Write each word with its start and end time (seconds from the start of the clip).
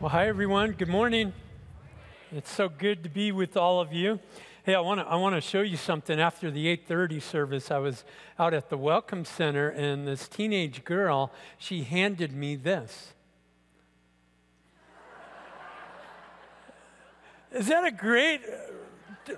Well, 0.00 0.08
hi 0.08 0.28
everyone. 0.28 0.72
Good 0.72 0.88
morning. 0.88 1.34
It's 2.32 2.50
so 2.50 2.70
good 2.70 3.02
to 3.02 3.10
be 3.10 3.32
with 3.32 3.54
all 3.54 3.82
of 3.82 3.92
you. 3.92 4.18
Hey, 4.62 4.74
I 4.74 4.80
want 4.80 4.98
to 4.98 5.06
I 5.06 5.16
want 5.16 5.34
to 5.34 5.42
show 5.42 5.60
you 5.60 5.76
something. 5.76 6.18
After 6.18 6.50
the 6.50 6.68
8:30 6.68 7.20
service, 7.20 7.70
I 7.70 7.76
was 7.76 8.06
out 8.38 8.54
at 8.54 8.70
the 8.70 8.78
Welcome 8.78 9.26
Center, 9.26 9.68
and 9.68 10.08
this 10.08 10.26
teenage 10.26 10.86
girl 10.86 11.30
she 11.58 11.82
handed 11.82 12.32
me 12.32 12.56
this. 12.56 13.12
Is 17.52 17.66
that 17.66 17.84
a 17.84 17.90
great, 17.90 18.40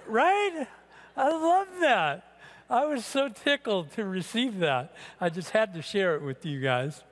right? 0.06 0.68
I 1.16 1.28
love 1.28 1.66
that. 1.80 2.38
I 2.70 2.84
was 2.84 3.04
so 3.04 3.28
tickled 3.28 3.90
to 3.94 4.04
receive 4.04 4.60
that. 4.60 4.94
I 5.20 5.28
just 5.28 5.50
had 5.50 5.74
to 5.74 5.82
share 5.82 6.14
it 6.14 6.22
with 6.22 6.46
you 6.46 6.60
guys. 6.60 7.02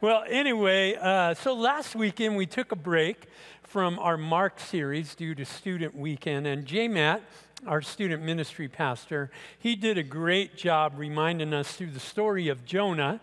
Well, 0.00 0.22
anyway, 0.28 0.94
uh, 0.94 1.34
so 1.34 1.54
last 1.54 1.96
weekend 1.96 2.36
we 2.36 2.46
took 2.46 2.70
a 2.70 2.76
break 2.76 3.26
from 3.64 3.98
our 3.98 4.16
Mark 4.16 4.60
series 4.60 5.16
due 5.16 5.34
to 5.34 5.44
student 5.44 5.92
weekend, 5.92 6.46
and 6.46 6.64
J 6.64 6.86
Matt, 6.86 7.20
our 7.66 7.82
student 7.82 8.22
ministry 8.22 8.68
pastor, 8.68 9.32
he 9.58 9.74
did 9.74 9.98
a 9.98 10.04
great 10.04 10.56
job 10.56 10.92
reminding 10.96 11.52
us 11.52 11.72
through 11.72 11.90
the 11.90 11.98
story 11.98 12.46
of 12.46 12.64
Jonah 12.64 13.18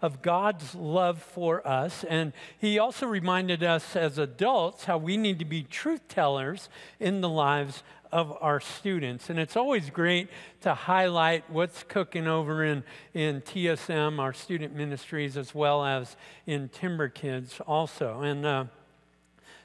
of 0.00 0.22
God's 0.22 0.76
love 0.76 1.20
for 1.20 1.66
us. 1.66 2.04
And 2.04 2.32
he 2.56 2.78
also 2.78 3.08
reminded 3.08 3.64
us 3.64 3.96
as 3.96 4.16
adults 4.16 4.84
how 4.84 4.98
we 4.98 5.16
need 5.16 5.40
to 5.40 5.44
be 5.44 5.64
truth 5.64 6.06
tellers 6.06 6.68
in 7.00 7.20
the 7.20 7.28
lives 7.28 7.82
of 8.12 8.36
our 8.40 8.60
students. 8.60 9.30
And 9.30 9.38
it's 9.38 9.56
always 9.56 9.90
great 9.90 10.28
to 10.60 10.74
highlight 10.74 11.48
what's 11.50 11.82
cooking 11.82 12.26
over 12.26 12.62
in, 12.62 12.84
in 13.14 13.40
TSM, 13.40 14.18
our 14.18 14.34
student 14.34 14.76
ministries, 14.76 15.36
as 15.36 15.54
well 15.54 15.84
as 15.84 16.16
in 16.46 16.68
Timber 16.68 17.08
Kids 17.08 17.58
also. 17.66 18.20
And 18.20 18.44
uh, 18.44 18.64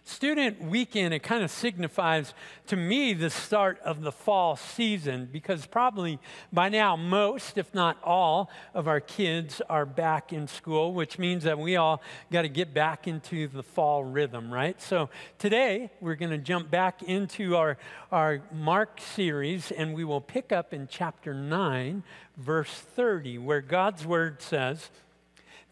Student 0.08 0.62
weekend, 0.62 1.14
it 1.14 1.20
kind 1.20 1.44
of 1.44 1.52
signifies 1.52 2.34
to 2.68 2.78
me 2.78 3.14
the 3.14 3.30
start 3.30 3.78
of 3.82 4.02
the 4.02 4.12
fall 4.14 4.56
season 4.56 5.28
because 5.30 5.66
probably 5.66 6.18
by 6.52 6.70
now 6.70 6.96
most, 6.96 7.58
if 7.58 7.74
not 7.76 7.98
all, 8.06 8.50
of 8.74 8.88
our 8.88 9.02
kids 9.02 9.62
are 9.70 9.86
back 9.86 10.32
in 10.32 10.48
school, 10.48 10.94
which 10.94 11.20
means 11.20 11.44
that 11.44 11.60
we 11.60 11.76
all 11.76 12.02
got 12.32 12.44
to 12.44 12.48
get 12.48 12.74
back 12.74 13.06
into 13.06 13.50
the 13.50 13.62
fall 13.62 14.02
rhythm, 14.02 14.52
right? 14.52 14.82
So 14.82 15.10
today 15.40 15.92
we're 16.00 16.16
going 16.16 16.32
to 16.32 16.38
jump 16.38 16.72
back 16.72 17.04
into 17.04 17.58
our, 17.58 17.78
our 18.10 18.42
Mark 18.54 19.02
series 19.02 19.72
and 19.72 19.94
we 19.94 20.06
will 20.06 20.22
pick 20.22 20.54
up 20.54 20.74
in 20.74 20.88
chapter 20.90 21.34
9, 21.34 22.02
verse 22.38 22.72
30, 22.72 23.40
where 23.40 23.62
God's 23.62 24.06
word 24.06 24.42
says, 24.42 24.90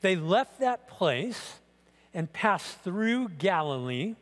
They 0.02 0.18
left 0.18 0.60
that 0.60 0.90
place 0.90 1.60
and 2.14 2.32
passed 2.34 2.82
through 2.82 3.30
Galilee 3.30 4.16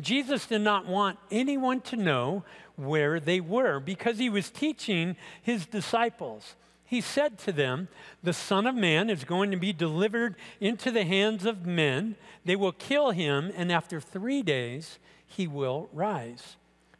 Jesus 0.00 0.46
did 0.46 0.62
not 0.62 0.86
want 0.86 1.18
anyone 1.30 1.80
to 1.82 1.96
know 1.96 2.44
where 2.76 3.20
they 3.20 3.40
were 3.40 3.78
because 3.78 4.18
he 4.18 4.30
was 4.30 4.50
teaching 4.50 5.16
his 5.42 5.66
disciples. 5.66 6.56
He 6.84 7.00
said 7.00 7.38
to 7.40 7.52
them, 7.52 7.88
The 8.22 8.32
Son 8.32 8.66
of 8.66 8.74
Man 8.74 9.10
is 9.10 9.24
going 9.24 9.50
to 9.50 9.56
be 9.56 9.72
delivered 9.72 10.36
into 10.60 10.90
the 10.90 11.04
hands 11.04 11.44
of 11.46 11.66
men. 11.66 12.16
They 12.44 12.56
will 12.56 12.72
kill 12.72 13.10
him, 13.10 13.52
and 13.56 13.70
after 13.70 14.00
three 14.00 14.42
days, 14.42 14.98
he 15.26 15.46
will 15.46 15.88
rise. 15.92 16.56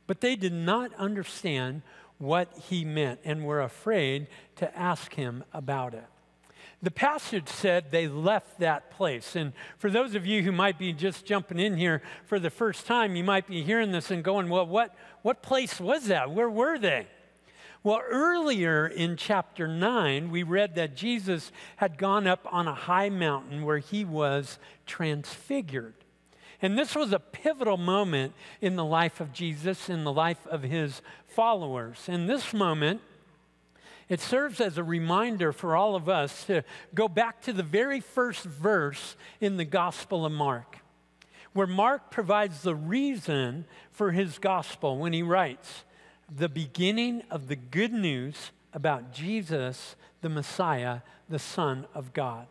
But 0.06 0.20
they 0.20 0.36
did 0.36 0.52
not 0.52 0.94
understand 0.94 1.82
what 2.18 2.56
he 2.56 2.84
meant 2.84 3.20
and 3.24 3.44
were 3.44 3.60
afraid 3.60 4.28
to 4.56 4.78
ask 4.78 5.14
him 5.14 5.44
about 5.52 5.94
it 5.94 6.06
the 6.82 6.90
passage 6.90 7.48
said 7.48 7.90
they 7.90 8.08
left 8.08 8.58
that 8.58 8.90
place. 8.90 9.36
And 9.36 9.52
for 9.78 9.88
those 9.88 10.16
of 10.16 10.26
you 10.26 10.42
who 10.42 10.50
might 10.50 10.78
be 10.78 10.92
just 10.92 11.24
jumping 11.24 11.60
in 11.60 11.76
here 11.76 12.02
for 12.24 12.40
the 12.40 12.50
first 12.50 12.86
time, 12.86 13.14
you 13.14 13.22
might 13.22 13.46
be 13.46 13.62
hearing 13.62 13.92
this 13.92 14.10
and 14.10 14.24
going, 14.24 14.48
well, 14.48 14.66
what, 14.66 14.94
what 15.22 15.42
place 15.42 15.80
was 15.80 16.06
that? 16.06 16.32
Where 16.32 16.50
were 16.50 16.78
they? 16.78 17.06
Well, 17.84 18.00
earlier 18.08 18.86
in 18.86 19.16
chapter 19.16 19.66
9, 19.66 20.30
we 20.30 20.42
read 20.42 20.74
that 20.74 20.96
Jesus 20.96 21.52
had 21.76 21.98
gone 21.98 22.26
up 22.26 22.46
on 22.50 22.66
a 22.66 22.74
high 22.74 23.08
mountain 23.08 23.64
where 23.64 23.78
he 23.78 24.04
was 24.04 24.58
transfigured. 24.86 25.94
And 26.60 26.78
this 26.78 26.94
was 26.94 27.12
a 27.12 27.18
pivotal 27.18 27.76
moment 27.76 28.34
in 28.60 28.76
the 28.76 28.84
life 28.84 29.20
of 29.20 29.32
Jesus, 29.32 29.88
in 29.88 30.04
the 30.04 30.12
life 30.12 30.46
of 30.46 30.62
his 30.62 31.02
followers. 31.26 32.08
In 32.08 32.26
this 32.26 32.52
moment, 32.54 33.00
it 34.12 34.20
serves 34.20 34.60
as 34.60 34.76
a 34.76 34.84
reminder 34.84 35.52
for 35.52 35.74
all 35.74 35.96
of 35.96 36.06
us 36.06 36.44
to 36.44 36.62
go 36.94 37.08
back 37.08 37.40
to 37.40 37.50
the 37.50 37.62
very 37.62 37.98
first 37.98 38.44
verse 38.44 39.16
in 39.40 39.56
the 39.56 39.64
Gospel 39.64 40.26
of 40.26 40.32
Mark, 40.32 40.80
where 41.54 41.66
Mark 41.66 42.10
provides 42.10 42.60
the 42.60 42.74
reason 42.74 43.64
for 43.90 44.10
his 44.10 44.38
gospel 44.38 44.98
when 44.98 45.14
he 45.14 45.22
writes, 45.22 45.84
the 46.30 46.50
beginning 46.50 47.22
of 47.30 47.48
the 47.48 47.56
good 47.56 47.94
news 47.94 48.50
about 48.74 49.14
Jesus, 49.14 49.96
the 50.20 50.28
Messiah, 50.28 50.98
the 51.30 51.38
Son 51.38 51.86
of 51.94 52.12
God. 52.12 52.48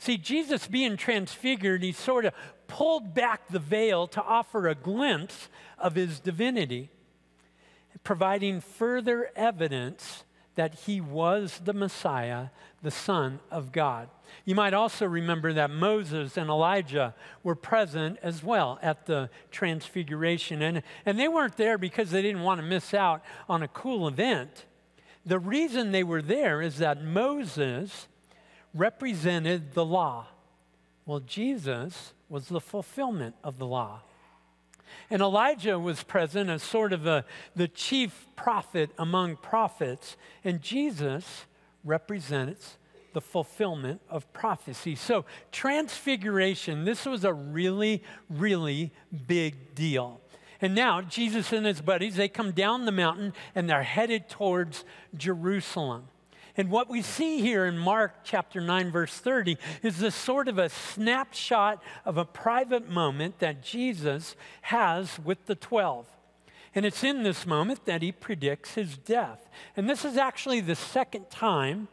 See, 0.00 0.16
Jesus 0.16 0.66
being 0.66 0.96
transfigured, 0.96 1.84
he 1.84 1.92
sort 1.92 2.24
of 2.24 2.34
pulled 2.66 3.14
back 3.14 3.46
the 3.46 3.60
veil 3.60 4.08
to 4.08 4.22
offer 4.24 4.66
a 4.66 4.74
glimpse 4.74 5.48
of 5.78 5.94
his 5.94 6.18
divinity, 6.18 6.90
providing 8.02 8.60
further 8.60 9.30
evidence 9.36 10.24
that 10.60 10.74
he 10.74 11.00
was 11.00 11.58
the 11.64 11.72
Messiah, 11.72 12.48
the 12.82 12.90
Son 12.90 13.40
of 13.50 13.72
God. 13.72 14.10
You 14.44 14.54
might 14.54 14.74
also 14.74 15.06
remember 15.06 15.54
that 15.54 15.70
Moses 15.70 16.36
and 16.36 16.50
Elijah 16.50 17.14
were 17.42 17.54
present 17.54 18.18
as 18.22 18.44
well 18.44 18.78
at 18.82 19.06
the 19.06 19.30
transfiguration. 19.50 20.60
And, 20.60 20.82
and 21.06 21.18
they 21.18 21.28
weren't 21.28 21.56
there 21.56 21.78
because 21.78 22.10
they 22.10 22.20
didn't 22.20 22.42
want 22.42 22.60
to 22.60 22.66
miss 22.66 22.92
out 22.92 23.22
on 23.48 23.62
a 23.62 23.68
cool 23.68 24.06
event. 24.06 24.66
The 25.24 25.38
reason 25.38 25.92
they 25.92 26.04
were 26.04 26.20
there 26.20 26.60
is 26.60 26.76
that 26.76 27.02
Moses 27.02 28.06
represented 28.74 29.72
the 29.72 29.86
law. 29.86 30.26
Well, 31.06 31.20
Jesus 31.20 32.12
was 32.28 32.48
the 32.48 32.60
fulfillment 32.60 33.34
of 33.42 33.56
the 33.56 33.66
law. 33.66 34.02
And 35.10 35.22
Elijah 35.22 35.78
was 35.78 36.02
present 36.02 36.50
as 36.50 36.62
sort 36.62 36.92
of 36.92 37.06
a, 37.06 37.24
the 37.56 37.68
chief 37.68 38.26
prophet 38.36 38.90
among 38.98 39.36
prophets, 39.36 40.16
and 40.44 40.60
Jesus 40.60 41.46
represents 41.84 42.78
the 43.12 43.20
fulfillment 43.20 44.00
of 44.08 44.32
prophecy. 44.32 44.94
So, 44.94 45.24
transfiguration, 45.50 46.84
this 46.84 47.06
was 47.06 47.24
a 47.24 47.32
really, 47.32 48.02
really 48.28 48.92
big 49.26 49.74
deal. 49.74 50.20
And 50.60 50.74
now, 50.74 51.00
Jesus 51.00 51.52
and 51.52 51.64
his 51.66 51.80
buddies, 51.80 52.16
they 52.16 52.28
come 52.28 52.52
down 52.52 52.84
the 52.84 52.92
mountain 52.92 53.32
and 53.54 53.68
they're 53.68 53.82
headed 53.82 54.28
towards 54.28 54.84
Jerusalem. 55.16 56.08
And 56.60 56.70
what 56.70 56.90
we 56.90 57.00
see 57.00 57.40
here 57.40 57.64
in 57.64 57.78
Mark 57.78 58.16
chapter 58.22 58.60
9, 58.60 58.90
verse 58.90 59.14
30, 59.14 59.56
is 59.82 59.96
this 59.96 60.14
sort 60.14 60.46
of 60.46 60.58
a 60.58 60.68
snapshot 60.68 61.82
of 62.04 62.18
a 62.18 62.26
private 62.26 62.86
moment 62.86 63.38
that 63.38 63.62
Jesus 63.62 64.36
has 64.60 65.18
with 65.20 65.46
the 65.46 65.54
12. 65.54 66.06
And 66.74 66.84
it's 66.84 67.02
in 67.02 67.22
this 67.22 67.46
moment 67.46 67.86
that 67.86 68.02
he 68.02 68.12
predicts 68.12 68.74
his 68.74 68.98
death. 68.98 69.48
And 69.74 69.88
this 69.88 70.04
is 70.04 70.18
actually 70.18 70.60
the 70.60 70.74
second 70.74 71.30
time 71.30 71.88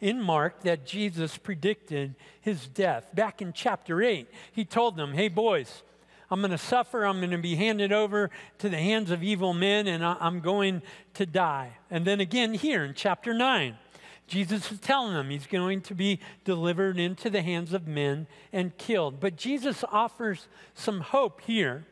in 0.00 0.20
Mark 0.20 0.62
that 0.62 0.84
Jesus 0.84 1.38
predicted 1.38 2.16
his 2.40 2.66
death. 2.66 3.14
Back 3.14 3.40
in 3.40 3.52
chapter 3.52 4.02
8, 4.02 4.26
he 4.50 4.64
told 4.64 4.96
them, 4.96 5.14
Hey, 5.14 5.28
boys, 5.28 5.84
I'm 6.28 6.40
going 6.40 6.50
to 6.50 6.58
suffer. 6.58 7.04
I'm 7.04 7.18
going 7.18 7.30
to 7.30 7.38
be 7.38 7.54
handed 7.54 7.92
over 7.92 8.30
to 8.58 8.68
the 8.68 8.78
hands 8.78 9.12
of 9.12 9.22
evil 9.22 9.54
men, 9.54 9.86
and 9.86 10.04
I'm 10.04 10.40
going 10.40 10.82
to 11.14 11.24
die. 11.24 11.78
And 11.88 12.04
then 12.04 12.18
again, 12.18 12.52
here 12.52 12.84
in 12.84 12.94
chapter 12.94 13.32
9, 13.32 13.76
Jesus 14.28 14.70
is 14.70 14.78
telling 14.78 15.14
them 15.14 15.30
he's 15.30 15.46
going 15.46 15.80
to 15.82 15.94
be 15.94 16.20
delivered 16.44 16.98
into 16.98 17.30
the 17.30 17.42
hands 17.42 17.72
of 17.72 17.88
men 17.88 18.26
and 18.52 18.76
killed. 18.76 19.20
But 19.20 19.36
Jesus 19.36 19.84
offers 19.90 20.46
some 20.74 21.00
hope 21.00 21.40
here 21.40 21.84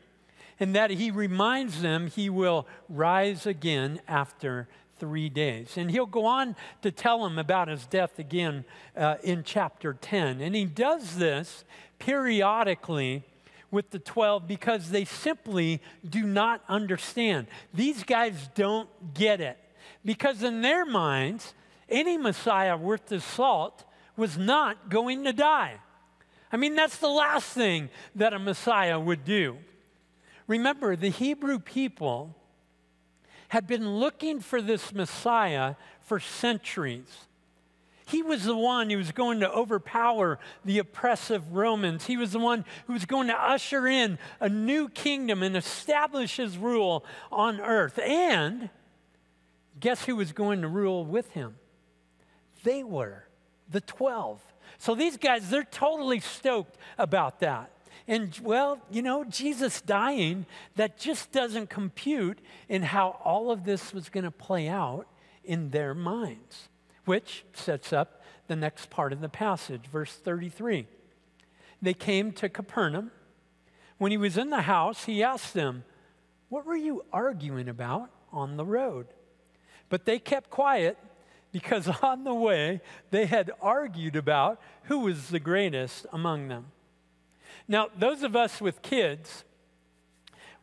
in 0.59 0.73
that 0.73 0.91
he 0.91 1.11
reminds 1.11 1.81
them 1.81 2.07
he 2.07 2.29
will 2.29 2.67
rise 2.89 3.45
again 3.45 3.99
after 4.07 4.67
three 4.99 5.29
days. 5.29 5.77
And 5.77 5.91
he'll 5.91 6.05
go 6.05 6.25
on 6.25 6.55
to 6.81 6.91
tell 6.91 7.23
them 7.23 7.37
about 7.37 7.67
his 7.67 7.85
death 7.85 8.17
again 8.19 8.65
uh, 8.95 9.15
in 9.23 9.43
chapter 9.43 9.93
10. 9.93 10.41
And 10.41 10.55
he 10.55 10.65
does 10.65 11.17
this 11.17 11.63
periodically 11.99 13.23
with 13.69 13.89
the 13.91 13.99
12 13.99 14.47
because 14.47 14.89
they 14.89 15.05
simply 15.05 15.81
do 16.07 16.23
not 16.23 16.63
understand. 16.67 17.47
These 17.73 18.03
guys 18.03 18.49
don't 18.55 18.89
get 19.13 19.41
it. 19.41 19.57
Because 20.05 20.41
in 20.41 20.61
their 20.61 20.85
minds, 20.85 21.53
any 21.89 22.17
Messiah 22.17 22.77
worth 22.77 23.09
his 23.09 23.23
salt 23.23 23.83
was 24.15 24.37
not 24.37 24.89
going 24.89 25.23
to 25.23 25.33
die. 25.33 25.79
I 26.51 26.57
mean, 26.57 26.75
that's 26.75 26.97
the 26.97 27.09
last 27.09 27.49
thing 27.49 27.89
that 28.15 28.33
a 28.33 28.39
Messiah 28.39 28.99
would 28.99 29.25
do. 29.25 29.57
Remember, 30.47 30.95
the 30.95 31.09
Hebrew 31.09 31.59
people 31.59 32.35
had 33.49 33.67
been 33.67 33.97
looking 33.97 34.39
for 34.39 34.61
this 34.61 34.93
Messiah 34.93 35.75
for 36.01 36.19
centuries. 36.19 37.27
He 38.07 38.23
was 38.23 38.45
the 38.45 38.55
one 38.55 38.89
who 38.89 38.97
was 38.97 39.11
going 39.11 39.41
to 39.41 39.51
overpower 39.51 40.39
the 40.63 40.79
oppressive 40.79 41.51
Romans. 41.51 42.05
He 42.05 42.15
was 42.15 42.31
the 42.31 42.39
one 42.39 42.63
who 42.87 42.93
was 42.93 43.05
going 43.05 43.27
to 43.27 43.33
usher 43.33 43.85
in 43.85 44.17
a 44.39 44.47
new 44.47 44.87
kingdom 44.87 45.43
and 45.43 45.57
establish 45.57 46.37
his 46.37 46.57
rule 46.57 47.03
on 47.29 47.59
earth. 47.59 47.99
And 47.99 48.69
guess 49.77 50.05
who 50.05 50.15
was 50.15 50.31
going 50.31 50.61
to 50.61 50.69
rule 50.69 51.05
with 51.05 51.31
him? 51.31 51.55
They 52.63 52.83
were, 52.83 53.23
the 53.69 53.81
12. 53.81 54.41
So 54.77 54.95
these 54.95 55.17
guys, 55.17 55.49
they're 55.49 55.63
totally 55.63 56.19
stoked 56.19 56.77
about 56.97 57.39
that. 57.39 57.71
And 58.07 58.37
well, 58.41 58.79
you 58.89 59.01
know, 59.01 59.25
Jesus 59.25 59.81
dying, 59.81 60.45
that 60.75 60.97
just 60.97 61.31
doesn't 61.31 61.69
compute 61.69 62.39
in 62.69 62.83
how 62.83 63.19
all 63.23 63.51
of 63.51 63.65
this 63.65 63.93
was 63.93 64.07
going 64.09 64.23
to 64.23 64.31
play 64.31 64.67
out 64.67 65.07
in 65.43 65.71
their 65.71 65.93
minds, 65.93 66.69
which 67.05 67.43
sets 67.53 67.91
up 67.91 68.21
the 68.47 68.55
next 68.55 68.89
part 68.89 69.11
of 69.11 69.19
the 69.19 69.29
passage, 69.29 69.87
verse 69.87 70.13
33. 70.13 70.87
They 71.81 71.93
came 71.93 72.31
to 72.33 72.49
Capernaum. 72.49 73.11
When 73.97 74.11
he 74.11 74.17
was 74.17 74.37
in 74.37 74.51
the 74.51 74.61
house, 74.61 75.05
he 75.05 75.23
asked 75.23 75.53
them, 75.53 75.83
What 76.49 76.65
were 76.65 76.75
you 76.77 77.03
arguing 77.11 77.67
about 77.67 78.09
on 78.31 78.55
the 78.55 78.65
road? 78.65 79.07
But 79.89 80.05
they 80.05 80.19
kept 80.19 80.49
quiet 80.49 80.97
because 81.51 81.87
on 82.01 82.23
the 82.23 82.33
way 82.33 82.81
they 83.11 83.25
had 83.25 83.51
argued 83.61 84.15
about 84.15 84.61
who 84.83 84.99
was 84.99 85.29
the 85.29 85.39
greatest 85.39 86.05
among 86.11 86.47
them. 86.47 86.67
Now, 87.67 87.87
those 87.97 88.23
of 88.23 88.35
us 88.35 88.61
with 88.61 88.81
kids, 88.81 89.43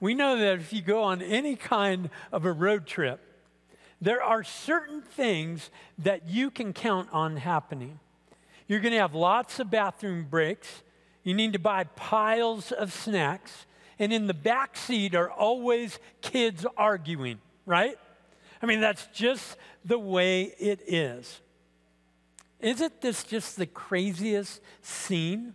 we 0.01 0.15
know 0.15 0.39
that 0.39 0.61
if 0.61 0.73
you 0.73 0.83
go 0.83 1.03
on 1.03 1.21
any 1.23 1.57
kind 1.57 2.11
of 2.33 2.45
a 2.45 2.53
road 2.53 2.87
trip, 2.87 3.21
there 4.01 4.23
are 4.23 4.45
certain 4.45 5.03
things 5.03 5.71
that 5.99 6.29
you 6.29 6.51
can 6.51 6.73
count 6.73 7.09
on 7.13 7.37
happening. 7.37 8.01
You're 8.67 8.81
going 8.81 8.93
to 8.93 8.99
have 8.99 9.15
lots 9.15 9.61
of 9.61 9.71
bathroom 9.71 10.27
breaks. 10.29 10.83
You 11.23 11.35
need 11.35 11.53
to 11.53 11.59
buy 11.59 11.85
piles 11.85 12.73
of 12.73 12.93
snacks. 12.93 13.67
And 13.99 14.13
in 14.13 14.27
the 14.27 14.35
back 14.35 14.77
seat 14.77 15.15
are 15.15 15.31
always 15.31 15.99
kids 16.21 16.67
arguing, 16.77 17.39
right? 17.67 17.97
I 18.65 18.67
mean, 18.67 18.81
that's 18.81 19.07
just 19.09 19.59
the 19.85 19.99
way 19.99 20.45
it 20.59 20.81
is. 20.87 21.43
Isn't 22.61 22.99
this 23.03 23.23
just 23.23 23.59
the 23.59 23.67
craziest 23.67 24.63
scene? 24.81 25.53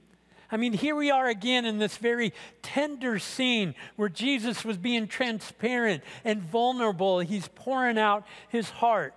I 0.52 0.58
mean, 0.58 0.74
here 0.74 0.96
we 0.96 1.10
are 1.10 1.28
again 1.28 1.66
in 1.66 1.80
this 1.80 1.98
very 1.98 2.34
tender 2.62 3.18
scene 3.18 3.74
where 3.96 4.10
Jesus 4.10 4.64
was 4.64 4.78
being 4.78 5.08
transparent 5.08 6.04
and 6.24 6.44
vulnerable. 6.44 7.20
He's 7.20 7.48
pouring 7.48 7.98
out 7.98 8.28
his 8.48 8.70
heart. 8.70 9.16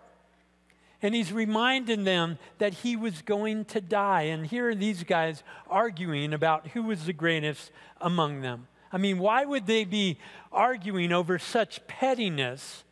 And 1.02 1.14
he's 1.14 1.30
reminding 1.30 2.04
them 2.04 2.38
that 2.60 2.72
he 2.72 2.96
was 2.96 3.20
going 3.20 3.66
to 3.66 3.82
die. 3.82 4.22
And 4.22 4.46
here 4.46 4.70
are 4.70 4.74
these 4.74 5.04
guys 5.04 5.42
arguing 5.68 6.32
about 6.32 6.68
who 6.68 6.84
was 6.84 7.04
the 7.04 7.12
greatest 7.12 7.70
among 8.00 8.40
them. 8.40 8.68
I 8.90 8.96
mean, 8.96 9.18
why 9.18 9.44
would 9.44 9.66
they 9.66 9.84
be 9.84 10.18
arguing 10.50 11.12
over 11.12 11.38
such 11.38 11.86
pettiness 11.86 12.84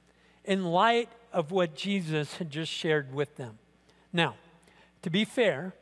in 0.51 0.65
light 0.65 1.09
of 1.33 1.53
what 1.53 1.77
Jesus 1.77 2.39
had 2.39 2.51
just 2.51 2.73
shared 2.73 3.15
with 3.15 3.37
them? 3.37 3.57
Now, 4.13 4.35
to 5.03 5.09
be 5.09 5.25
fair, 5.25 5.75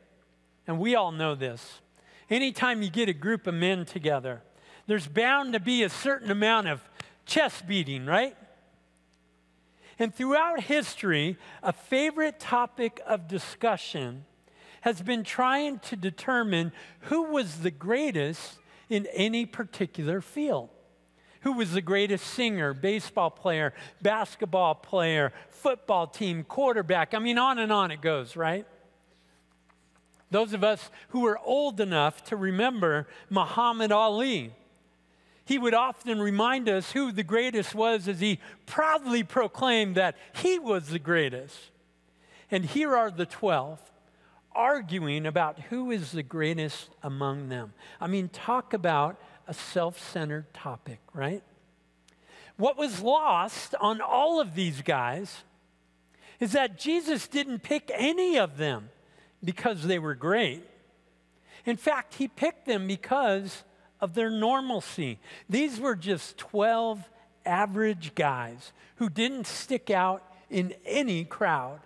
and 0.67 0.77
we 0.77 0.93
all 0.93 1.11
know 1.11 1.33
this, 1.33 1.81
anytime 2.29 2.83
you 2.83 2.91
get 2.91 3.09
a 3.09 3.13
group 3.13 3.47
of 3.47 3.55
men 3.55 3.83
together, 3.83 4.43
there's 4.85 5.07
bound 5.07 5.53
to 5.53 5.59
be 5.59 5.81
a 5.81 5.89
certain 5.89 6.29
amount 6.29 6.67
of 6.67 6.87
chest 7.25 7.67
beating, 7.67 8.05
right? 8.05 8.37
And 9.97 10.13
throughout 10.13 10.61
history, 10.61 11.37
a 11.63 11.73
favorite 11.73 12.39
topic 12.39 13.01
of 13.07 13.27
discussion 13.27 14.25
has 14.81 15.01
been 15.01 15.23
trying 15.23 15.79
to 15.79 15.95
determine 15.95 16.73
who 17.01 17.23
was 17.23 17.61
the 17.61 17.71
greatest 17.71 18.59
in 18.87 19.07
any 19.15 19.47
particular 19.47 20.21
field. 20.21 20.69
Who 21.41 21.53
was 21.53 21.71
the 21.71 21.81
greatest 21.81 22.25
singer, 22.27 22.73
baseball 22.73 23.29
player, 23.29 23.73
basketball 24.01 24.75
player, 24.75 25.31
football 25.49 26.07
team, 26.07 26.43
quarterback? 26.43 27.13
I 27.13 27.19
mean, 27.19 27.37
on 27.37 27.59
and 27.59 27.71
on 27.71 27.91
it 27.91 28.01
goes, 28.01 28.35
right? 28.35 28.65
Those 30.31 30.53
of 30.53 30.63
us 30.63 30.91
who 31.09 31.25
are 31.25 31.39
old 31.39 31.79
enough 31.79 32.23
to 32.25 32.35
remember 32.35 33.07
Muhammad 33.29 33.91
Ali. 33.91 34.53
He 35.45 35.57
would 35.57 35.73
often 35.73 36.19
remind 36.19 36.69
us 36.69 36.91
who 36.91 37.11
the 37.11 37.23
greatest 37.23 37.73
was 37.73 38.07
as 38.07 38.19
he 38.19 38.39
proudly 38.67 39.23
proclaimed 39.23 39.95
that 39.95 40.15
he 40.33 40.59
was 40.59 40.89
the 40.89 40.99
greatest. 40.99 41.57
And 42.51 42.63
here 42.63 42.95
are 42.95 43.09
the 43.09 43.25
12 43.25 43.79
arguing 44.51 45.25
about 45.25 45.59
who 45.59 45.89
is 45.89 46.11
the 46.11 46.21
greatest 46.23 46.89
among 47.01 47.49
them. 47.49 47.73
I 47.99 48.07
mean, 48.07 48.29
talk 48.29 48.73
about 48.73 49.19
a 49.49 49.53
self 49.53 49.99
centered 49.99 50.53
topic, 50.53 50.99
right? 51.11 51.41
What 52.55 52.77
was 52.77 53.01
lost 53.01 53.73
on 53.81 53.99
all 53.99 54.39
of 54.39 54.53
these 54.53 54.81
guys 54.83 55.43
is 56.39 56.51
that 56.51 56.77
Jesus 56.77 57.27
didn't 57.27 57.63
pick 57.63 57.91
any 57.93 58.37
of 58.37 58.57
them 58.57 58.89
because 59.43 59.83
they 59.83 59.97
were 59.97 60.13
great. 60.13 60.63
In 61.65 61.77
fact, 61.77 62.15
he 62.15 62.27
picked 62.27 62.67
them 62.67 62.85
because 62.87 63.63
of 63.99 64.13
their 64.13 64.29
normalcy. 64.29 65.19
These 65.49 65.79
were 65.79 65.95
just 65.95 66.37
12 66.37 67.03
average 67.45 68.13
guys 68.15 68.71
who 68.97 69.09
didn't 69.09 69.47
stick 69.47 69.89
out 69.89 70.23
in 70.49 70.75
any 70.85 71.25
crowd. 71.25 71.79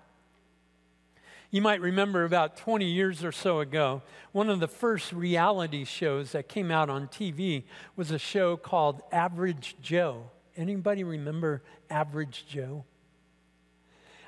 You 1.54 1.62
might 1.62 1.82
remember 1.82 2.26
about 2.26 2.58
20 2.58 2.84
years 2.84 3.24
or 3.24 3.32
so 3.32 3.60
ago, 3.60 4.02
one 4.32 4.50
of 4.50 4.60
the 4.60 4.68
first 4.68 5.14
reality 5.14 5.86
shows 5.86 6.32
that 6.32 6.50
came 6.50 6.72
out 6.72 6.90
on 6.90 7.08
TV 7.08 7.66
was 7.96 8.10
a 8.10 8.18
show 8.18 8.58
called 8.58 9.04
Average 9.12 9.76
Joe. 9.80 10.32
Anybody 10.58 11.04
remember 11.04 11.62
Average 11.92 12.48
Joe? 12.48 12.86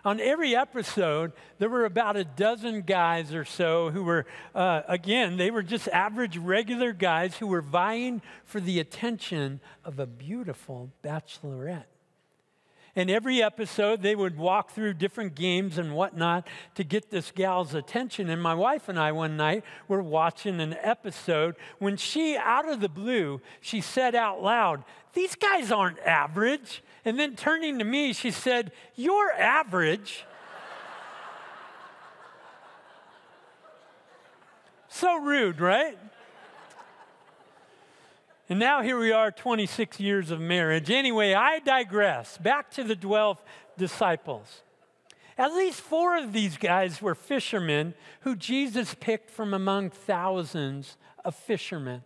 on 0.03 0.19
every 0.19 0.55
episode, 0.55 1.31
there 1.57 1.67
were 1.67 1.85
about 1.85 2.15
a 2.15 2.23
dozen 2.23 2.81
guys 2.81 3.33
or 3.33 3.43
so 3.43 3.89
who 3.89 4.03
were, 4.03 4.27
uh, 4.53 4.83
again, 4.87 5.37
they 5.37 5.49
were 5.49 5.63
just 5.63 5.87
average, 5.87 6.37
regular 6.37 6.93
guys 6.93 7.37
who 7.37 7.47
were 7.47 7.63
vying 7.63 8.21
for 8.43 8.61
the 8.61 8.79
attention 8.79 9.59
of 9.83 9.97
a 9.97 10.05
beautiful 10.05 10.91
bachelorette. 11.03 11.94
And 12.97 13.11
every 13.11 13.43
episode, 13.43 14.01
they 14.01 14.15
would 14.15 14.37
walk 14.37 14.71
through 14.71 14.93
different 14.93 15.35
games 15.35 15.77
and 15.77 15.93
whatnot 15.93 16.47
to 16.75 16.85
get 16.85 17.11
this 17.11 17.29
gal's 17.29 17.73
attention. 17.73 18.29
And 18.29 18.41
my 18.41 18.53
wife 18.53 18.87
and 18.87 18.97
I, 18.97 19.11
one 19.11 19.35
night, 19.35 19.65
were 19.89 20.01
watching 20.01 20.61
an 20.61 20.77
episode 20.81 21.57
when 21.79 21.97
she, 21.97 22.37
out 22.37 22.69
of 22.69 22.79
the 22.79 22.87
blue, 22.87 23.41
she 23.59 23.81
said 23.81 24.15
out 24.15 24.41
loud, 24.41 24.85
These 25.13 25.35
guys 25.35 25.73
aren't 25.73 25.99
average. 25.99 26.81
And 27.03 27.19
then 27.19 27.35
turning 27.35 27.79
to 27.79 27.85
me, 27.85 28.13
she 28.13 28.31
said, 28.31 28.71
You're 28.95 29.33
average. 29.33 30.23
so 34.87 35.19
rude, 35.19 35.59
right? 35.59 35.97
And 38.47 38.59
now 38.59 38.83
here 38.83 38.99
we 38.99 39.11
are, 39.11 39.31
26 39.31 39.99
years 39.99 40.29
of 40.29 40.39
marriage. 40.39 40.91
Anyway, 40.91 41.33
I 41.33 41.59
digress. 41.59 42.37
Back 42.37 42.69
to 42.71 42.83
the 42.83 42.95
12 42.95 43.41
disciples. 43.75 44.61
At 45.35 45.53
least 45.53 45.81
four 45.81 46.15
of 46.15 46.31
these 46.31 46.55
guys 46.57 47.01
were 47.01 47.15
fishermen 47.15 47.95
who 48.21 48.35
Jesus 48.35 48.95
picked 48.99 49.31
from 49.31 49.53
among 49.53 49.89
thousands 49.89 50.95
of 51.25 51.33
fishermen. 51.35 52.03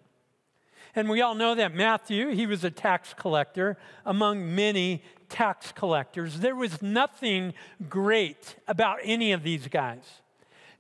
And 0.96 1.10
we 1.10 1.22
all 1.22 1.36
know 1.36 1.56
that 1.56 1.76
Matthew, 1.76 2.30
he 2.30 2.48
was 2.48 2.64
a 2.64 2.72
tax 2.72 3.14
collector 3.14 3.78
among 4.06 4.56
many 4.56 5.04
tax 5.28 5.74
collectors. 5.74 6.40
There 6.40 6.56
was 6.56 6.82
nothing 6.82 7.54
great 7.90 8.56
about 8.66 9.00
any 9.04 9.34
of 9.34 9.44
these 9.44 9.68
guys. 9.68 10.22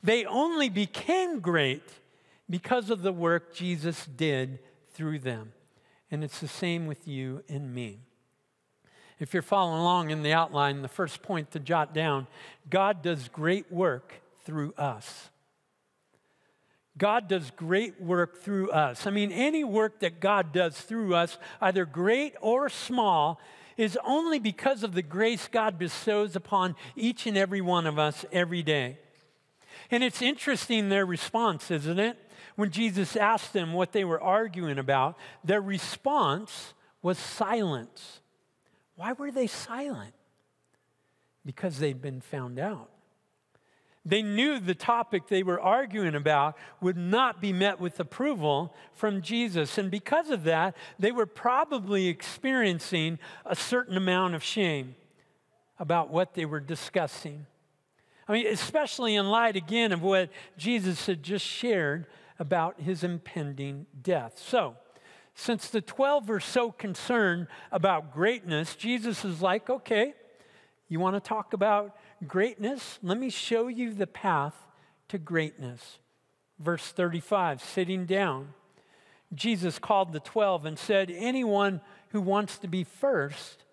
They 0.01 0.23
only 0.23 0.69
became 0.69 1.41
great 1.41 1.83
because 2.49 2.89
of 2.89 3.01
the 3.01 3.11
work 3.11 3.53
Jesus 3.53 4.05
did 4.05 4.59
through 4.99 5.17
them. 5.17 5.53
And 6.11 6.25
it's 6.25 6.39
the 6.41 6.47
same 6.49 6.85
with 6.85 7.07
you 7.07 7.41
and 7.47 7.73
me. 7.73 7.99
If 9.17 9.33
you're 9.33 9.41
following 9.41 9.79
along 9.79 10.09
in 10.09 10.23
the 10.23 10.33
outline, 10.33 10.81
the 10.81 10.89
first 10.89 11.21
point 11.21 11.51
to 11.51 11.59
jot 11.59 11.93
down 11.93 12.27
God 12.69 13.01
does 13.01 13.29
great 13.29 13.71
work 13.71 14.15
through 14.43 14.73
us. 14.73 15.29
God 16.97 17.29
does 17.29 17.49
great 17.51 18.01
work 18.01 18.41
through 18.41 18.71
us. 18.71 19.07
I 19.07 19.11
mean, 19.11 19.31
any 19.31 19.63
work 19.63 20.01
that 20.01 20.19
God 20.19 20.51
does 20.51 20.77
through 20.81 21.15
us, 21.15 21.37
either 21.61 21.85
great 21.85 22.35
or 22.41 22.67
small, 22.67 23.39
is 23.77 23.97
only 24.05 24.37
because 24.37 24.83
of 24.83 24.93
the 24.93 25.01
grace 25.01 25.47
God 25.49 25.79
bestows 25.79 26.35
upon 26.35 26.75
each 26.97 27.25
and 27.25 27.37
every 27.37 27.61
one 27.61 27.87
of 27.87 27.97
us 27.97 28.25
every 28.33 28.63
day. 28.63 28.97
And 29.91 30.03
it's 30.03 30.21
interesting 30.21 30.89
their 30.89 31.05
response, 31.05 31.71
isn't 31.71 31.99
it? 31.99 32.17
When 32.59 32.71
Jesus 32.71 33.15
asked 33.15 33.53
them 33.53 33.71
what 33.71 33.93
they 33.93 34.03
were 34.03 34.19
arguing 34.19 34.79
about, 34.79 35.17
their 35.45 35.61
response 35.61 36.73
was 37.01 37.17
silence. 37.17 38.19
Why 38.97 39.13
were 39.13 39.31
they 39.31 39.47
silent? 39.47 40.13
Because 41.45 41.79
they'd 41.79 42.01
been 42.01 42.19
found 42.19 42.59
out. 42.59 42.89
They 44.03 44.21
knew 44.21 44.59
the 44.59 44.75
topic 44.75 45.29
they 45.29 45.41
were 45.41 45.61
arguing 45.61 46.15
about 46.15 46.57
would 46.81 46.97
not 46.97 47.39
be 47.39 47.53
met 47.53 47.79
with 47.79 47.97
approval 47.97 48.75
from 48.91 49.21
Jesus. 49.21 49.77
And 49.77 49.89
because 49.89 50.29
of 50.29 50.43
that, 50.43 50.75
they 50.99 51.13
were 51.13 51.25
probably 51.25 52.07
experiencing 52.07 53.19
a 53.45 53.55
certain 53.55 53.95
amount 53.95 54.35
of 54.35 54.43
shame 54.43 54.95
about 55.79 56.09
what 56.09 56.33
they 56.33 56.43
were 56.43 56.59
discussing. 56.59 57.45
I 58.27 58.33
mean, 58.33 58.47
especially 58.47 59.15
in 59.15 59.29
light 59.29 59.55
again 59.55 59.93
of 59.93 60.01
what 60.01 60.29
Jesus 60.57 61.05
had 61.05 61.23
just 61.23 61.45
shared 61.45 62.05
about 62.39 62.81
his 62.81 63.03
impending 63.03 63.85
death. 64.01 64.41
So, 64.43 64.75
since 65.35 65.69
the 65.69 65.81
12 65.81 66.29
are 66.31 66.39
so 66.39 66.71
concerned 66.71 67.47
about 67.71 68.13
greatness, 68.13 68.75
Jesus 68.75 69.23
is 69.23 69.41
like, 69.41 69.69
okay, 69.69 70.13
you 70.89 70.99
want 70.99 71.15
to 71.15 71.21
talk 71.21 71.53
about 71.53 71.95
greatness? 72.27 72.99
Let 73.01 73.17
me 73.17 73.29
show 73.29 73.67
you 73.67 73.93
the 73.93 74.07
path 74.07 74.55
to 75.09 75.17
greatness. 75.17 75.99
Verse 76.59 76.91
35, 76.91 77.61
sitting 77.61 78.05
down, 78.05 78.53
Jesus 79.33 79.79
called 79.79 80.11
the 80.11 80.19
12 80.19 80.65
and 80.65 80.79
said, 80.79 81.11
Anyone 81.11 81.81
who 82.09 82.21
wants 82.21 82.57
to 82.59 82.67
be 82.67 82.83
first 82.83 83.63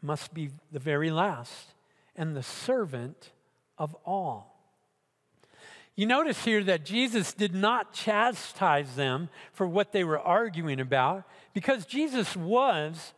must 0.00 0.34
be 0.34 0.50
the 0.72 0.78
very 0.78 1.10
last 1.10 1.74
and 2.16 2.34
the 2.34 2.42
servant 2.42 3.30
of 3.78 3.94
all. 4.04 4.51
You 5.94 6.06
notice 6.06 6.44
here 6.44 6.64
that 6.64 6.86
Jesus 6.86 7.34
did 7.34 7.54
not 7.54 7.92
chastise 7.92 8.94
them 8.94 9.28
for 9.52 9.66
what 9.66 9.92
they 9.92 10.04
were 10.04 10.18
arguing 10.18 10.80
about 10.80 11.24
because 11.52 11.84
Jesus 11.84 12.34
was 12.34 13.12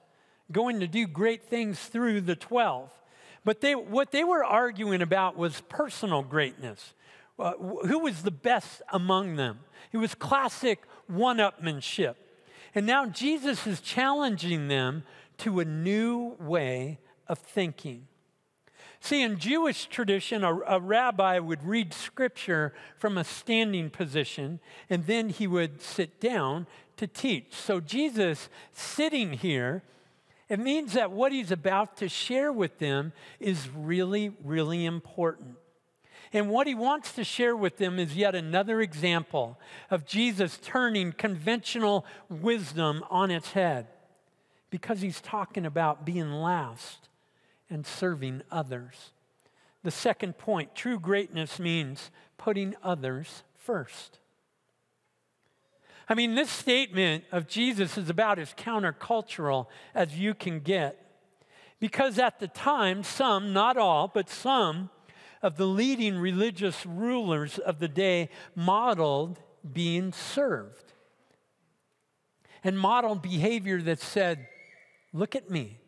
going 0.51 0.81
to 0.81 0.89
do 0.89 1.07
great 1.07 1.45
things 1.45 1.79
through 1.79 2.23
the 2.23 2.35
12. 2.35 2.91
But 3.45 3.61
they, 3.61 3.75
what 3.75 4.11
they 4.11 4.25
were 4.25 4.45
arguing 4.45 5.03
about 5.03 5.37
was 5.37 5.61
personal 5.69 6.23
greatness. 6.23 6.95
Uh, 7.39 7.53
who 7.53 8.01
was 8.01 8.23
the 8.23 8.31
best 8.31 8.83
among 8.93 9.37
them? 9.37 9.61
It 9.93 9.99
was 9.99 10.15
classic 10.15 10.81
one 11.07 11.39
upmanship. 11.39 12.15
And 12.75 12.87
now 12.87 13.07
Jesus 13.07 13.67
is 13.67 13.81
challenging 13.81 14.67
them 14.69 15.05
to 15.39 15.61
a 15.61 15.65
new 15.65 16.37
way 16.41 16.99
of 17.29 17.39
thinking. 17.39 18.09
See, 19.05 19.21
in 19.21 19.39
Jewish 19.39 19.85
tradition, 19.85 20.43
a, 20.45 20.61
a, 20.61 20.81
rabbi 20.81 21.39
would 21.39 21.63
read 21.63 21.93
scripture 21.93 22.73
from 22.97 23.19
a 23.19 23.25
standing 23.25 23.91
position 23.91 24.61
and 24.89 25.05
then 25.05 25.29
he 25.29 25.47
would 25.47 25.83
sit 25.83 26.21
down 26.21 26.67
to 26.97 27.07
teach. 27.07 27.55
So, 27.55 27.81
Jesus 27.81 28.49
sitting 28.73 29.35
here, 29.35 29.83
it 30.49 30.59
means 30.59 30.95
that 30.95 31.11
what 31.11 31.33
he's 31.33 31.51
about 31.51 31.99
to 31.99 32.09
share 32.09 32.51
with 32.51 32.79
them 32.79 33.13
is 33.41 33.69
really, 33.69 34.33
really 34.43 34.87
important. 34.87 35.57
And 36.33 36.49
what 36.49 36.67
he 36.67 36.75
wants 36.75 37.13
to 37.13 37.25
share 37.25 37.55
with 37.55 37.77
them 37.77 37.99
is 37.99 38.17
yet 38.17 38.35
another 38.35 38.81
example 38.81 39.59
of 39.91 40.07
Jesus 40.07 40.59
turning 40.63 41.13
conventional 41.13 42.07
wisdom 42.31 43.05
on 43.11 43.31
its 43.31 43.53
head 43.53 43.87
because 44.71 45.03
he's 45.03 45.21
talking 45.21 45.67
about 45.67 46.07
being 46.07 46.33
last 46.33 47.11
and 47.75 47.85
serving 47.85 48.41
others. 48.53 49.11
The 49.83 49.91
second 49.91 50.39
point 50.39 50.77
true 50.77 51.01
greatness 51.01 51.59
means 51.59 52.13
putting 52.39 52.77
others 52.85 53.43
first. 53.59 54.21
I 56.09 56.15
mean, 56.15 56.37
this 56.37 56.51
statement 56.51 57.25
of 57.33 57.49
Jesus 57.49 57.99
is 57.99 58.09
about 58.09 58.39
as 58.39 58.55
countercultural 58.55 59.67
as 59.93 60.17
you 60.17 60.35
can 60.35 60.61
get. 60.61 61.01
Because 61.81 62.21
at 62.21 62.39
the 62.39 62.47
time, 62.47 63.03
some, 63.03 63.53
not 63.53 63.77
all, 63.77 64.07
but 64.07 64.31
some 64.31 64.91
of 65.43 65.57
the 65.57 65.67
leading 65.67 66.17
religious 66.17 66.87
rulers 66.87 67.59
of 67.59 67.81
the 67.81 67.89
day 67.89 68.29
modeled 68.55 69.41
being 69.73 70.13
served 70.13 70.93
and 72.63 72.79
modeled 72.79 73.21
behavior 73.21 73.83
that 73.83 74.01
said, 74.01 74.47
Look 75.13 75.35
at 75.35 75.51
me. 75.51 75.79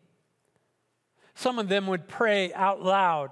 Some 1.37 1.59
of 1.59 1.69
them 1.69 1.85
would 1.85 2.07
pray 2.07 2.51
out 2.53 2.81
loud. 2.81 3.29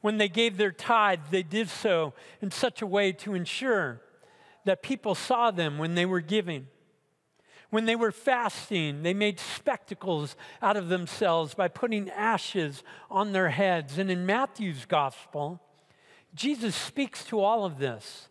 When 0.00 0.18
they 0.18 0.28
gave 0.28 0.56
their 0.56 0.72
tithe, 0.72 1.20
they 1.30 1.44
did 1.44 1.68
so 1.68 2.12
in 2.42 2.50
such 2.50 2.82
a 2.82 2.86
way 2.86 3.12
to 3.12 3.34
ensure 3.34 4.02
that 4.64 4.82
people 4.82 5.14
saw 5.14 5.52
them 5.52 5.78
when 5.78 5.94
they 5.94 6.04
were 6.04 6.20
giving. 6.20 6.66
When 7.70 7.84
they 7.84 7.94
were 7.94 8.10
fasting, 8.10 9.04
they 9.04 9.14
made 9.14 9.38
spectacles 9.38 10.34
out 10.60 10.76
of 10.76 10.88
themselves 10.88 11.54
by 11.54 11.68
putting 11.68 12.10
ashes 12.10 12.82
on 13.08 13.30
their 13.30 13.50
heads. 13.50 13.98
And 13.98 14.10
in 14.10 14.26
Matthew's 14.26 14.84
gospel, 14.84 15.60
Jesus 16.34 16.74
speaks 16.74 17.24
to 17.26 17.38
all 17.38 17.64
of 17.64 17.78
this 17.78 18.30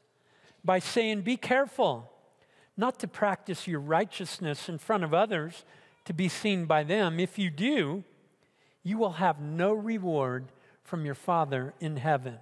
by 0.65 0.79
saying, 0.79 1.21
Be 1.21 1.37
careful 1.37 2.11
not 2.75 2.99
to 2.99 3.07
practice 3.07 3.67
your 3.67 3.79
righteousness 3.79 4.67
in 4.67 4.77
front 4.79 5.05
of 5.05 5.13
others 5.13 5.63
to 6.03 6.13
be 6.13 6.27
seen 6.27 6.65
by 6.65 6.83
them. 6.83 7.21
If 7.21 7.39
you 7.39 7.49
do, 7.49 8.03
you 8.83 8.97
will 8.97 9.13
have 9.13 9.39
no 9.39 9.73
reward 9.73 10.45
from 10.83 11.05
your 11.05 11.15
Father 11.15 11.73
in 11.79 11.97
heaven. 11.97 12.37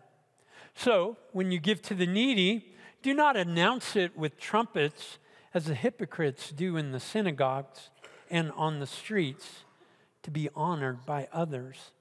So, 0.75 1.17
when 1.31 1.51
you 1.51 1.59
give 1.59 1.81
to 1.83 1.93
the 1.93 2.05
needy, 2.05 2.75
do 3.01 3.13
not 3.13 3.37
announce 3.37 3.95
it 3.95 4.17
with 4.17 4.39
trumpets 4.39 5.17
as 5.53 5.65
the 5.65 5.75
hypocrites 5.75 6.51
do 6.51 6.77
in 6.77 6.91
the 6.91 6.99
synagogues 6.99 7.89
and 8.29 8.51
on 8.53 8.79
the 8.79 8.87
streets 8.87 9.63
to 10.23 10.31
be 10.31 10.49
honored 10.55 11.05
by 11.05 11.27
others. 11.31 11.91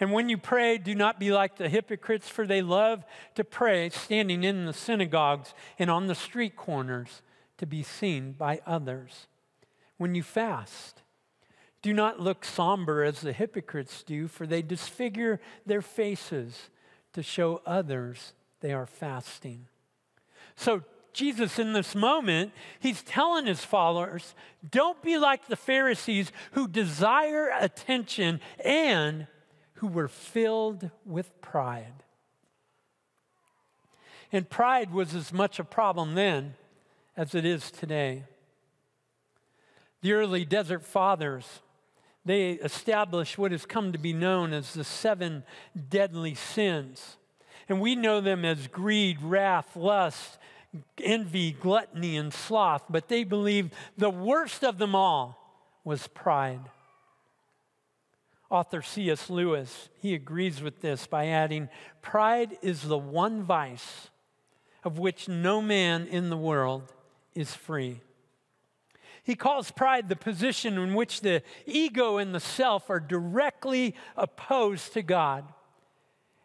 And 0.00 0.12
when 0.12 0.28
you 0.28 0.38
pray, 0.38 0.78
do 0.78 0.94
not 0.94 1.18
be 1.18 1.32
like 1.32 1.56
the 1.56 1.68
hypocrites, 1.68 2.28
for 2.28 2.46
they 2.46 2.62
love 2.62 3.04
to 3.34 3.44
pray 3.44 3.90
standing 3.90 4.44
in 4.44 4.64
the 4.64 4.72
synagogues 4.72 5.54
and 5.78 5.90
on 5.90 6.06
the 6.06 6.14
street 6.14 6.56
corners 6.56 7.22
to 7.58 7.66
be 7.66 7.82
seen 7.82 8.32
by 8.32 8.60
others. 8.64 9.26
When 9.96 10.14
you 10.14 10.22
fast, 10.22 11.02
do 11.82 11.92
not 11.92 12.20
look 12.20 12.44
somber 12.44 13.04
as 13.04 13.20
the 13.20 13.32
hypocrites 13.32 14.02
do, 14.02 14.28
for 14.28 14.46
they 14.46 14.62
disfigure 14.62 15.40
their 15.64 15.82
faces 15.82 16.70
to 17.12 17.22
show 17.22 17.62
others 17.64 18.32
they 18.60 18.72
are 18.72 18.86
fasting. 18.86 19.66
So, 20.56 20.82
Jesus, 21.12 21.58
in 21.58 21.72
this 21.72 21.94
moment, 21.94 22.52
he's 22.78 23.02
telling 23.02 23.46
his 23.46 23.64
followers 23.64 24.34
don't 24.68 25.02
be 25.02 25.18
like 25.18 25.46
the 25.46 25.56
Pharisees 25.56 26.30
who 26.52 26.68
desire 26.68 27.50
attention 27.58 28.40
and 28.64 29.26
who 29.74 29.86
were 29.88 30.08
filled 30.08 30.90
with 31.04 31.40
pride. 31.40 32.04
And 34.30 34.48
pride 34.48 34.92
was 34.92 35.14
as 35.14 35.32
much 35.32 35.58
a 35.58 35.64
problem 35.64 36.14
then 36.14 36.54
as 37.16 37.34
it 37.34 37.44
is 37.44 37.70
today. 37.70 38.24
The 40.02 40.12
early 40.12 40.44
desert 40.44 40.84
fathers 40.84 41.62
they 42.24 42.52
establish 42.52 43.38
what 43.38 43.52
has 43.52 43.64
come 43.64 43.92
to 43.92 43.98
be 43.98 44.12
known 44.12 44.52
as 44.52 44.74
the 44.74 44.84
seven 44.84 45.44
deadly 45.88 46.34
sins. 46.34 47.16
And 47.68 47.80
we 47.80 47.94
know 47.94 48.20
them 48.20 48.44
as 48.44 48.66
greed, 48.66 49.22
wrath, 49.22 49.76
lust, 49.76 50.38
envy, 51.02 51.52
gluttony, 51.52 52.16
and 52.16 52.32
sloth. 52.32 52.84
But 52.88 53.08
they 53.08 53.24
believed 53.24 53.72
the 53.96 54.10
worst 54.10 54.64
of 54.64 54.78
them 54.78 54.94
all 54.94 55.38
was 55.84 56.06
pride. 56.08 56.70
Author 58.50 58.80
C.S. 58.80 59.28
Lewis, 59.28 59.90
he 60.00 60.14
agrees 60.14 60.62
with 60.62 60.80
this 60.80 61.06
by 61.06 61.26
adding, 61.26 61.68
Pride 62.00 62.56
is 62.62 62.82
the 62.82 62.98
one 62.98 63.42
vice 63.42 64.08
of 64.84 64.98
which 64.98 65.28
no 65.28 65.60
man 65.60 66.06
in 66.06 66.30
the 66.30 66.36
world 66.36 66.94
is 67.34 67.54
free. 67.54 68.00
He 69.28 69.34
calls 69.34 69.70
pride 69.70 70.08
the 70.08 70.16
position 70.16 70.78
in 70.78 70.94
which 70.94 71.20
the 71.20 71.42
ego 71.66 72.16
and 72.16 72.34
the 72.34 72.40
self 72.40 72.88
are 72.88 72.98
directly 72.98 73.94
opposed 74.16 74.94
to 74.94 75.02
God. 75.02 75.44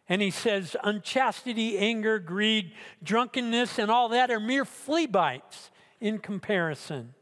And 0.09 0.21
he 0.21 0.31
says, 0.31 0.75
unchastity, 0.83 1.77
anger, 1.77 2.19
greed, 2.19 2.73
drunkenness, 3.01 3.79
and 3.79 3.89
all 3.89 4.09
that 4.09 4.29
are 4.29 4.39
mere 4.41 4.65
flea 4.65 5.05
bites 5.05 5.71
in 6.01 6.17
comparison. 6.17 7.13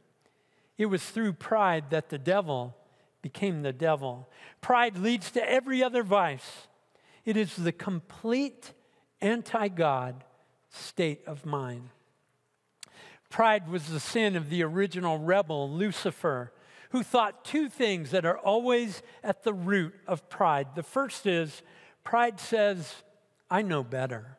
It 0.80 0.88
was 0.88 1.04
through 1.04 1.34
pride 1.34 1.92
that 1.92 2.10
the 2.10 2.18
devil 2.18 2.76
became 3.22 3.62
the 3.62 3.72
devil. 3.72 4.28
Pride 4.62 4.98
leads 4.98 5.30
to 5.30 5.48
every 5.48 5.84
other 5.84 6.02
vice. 6.02 6.70
It 7.24 7.38
is 7.38 7.56
the 7.56 7.72
complete 7.72 8.74
anti 9.22 9.68
God 9.68 10.24
state 10.72 11.22
of 11.28 11.46
mind. 11.46 11.90
Pride 13.32 13.70
was 13.70 13.88
the 13.88 14.00
sin 14.02 14.36
of 14.36 14.50
the 14.50 14.62
original 14.62 15.18
rebel, 15.18 15.72
Lucifer, 15.72 16.52
who 16.90 17.02
thought 17.02 17.46
two 17.46 17.70
things 17.70 18.12
that 18.12 18.26
are 18.26 18.38
always 18.38 19.02
at 19.24 19.44
the 19.44 19.54
root 19.54 19.94
of 20.06 20.30
pride. 20.30 20.68
The 20.76 20.84
first 20.84 21.26
is 21.26 21.64
pride 22.04 22.42
says, 22.42 22.94
I 23.50 23.62
know 23.62 23.84
better. 23.84 24.38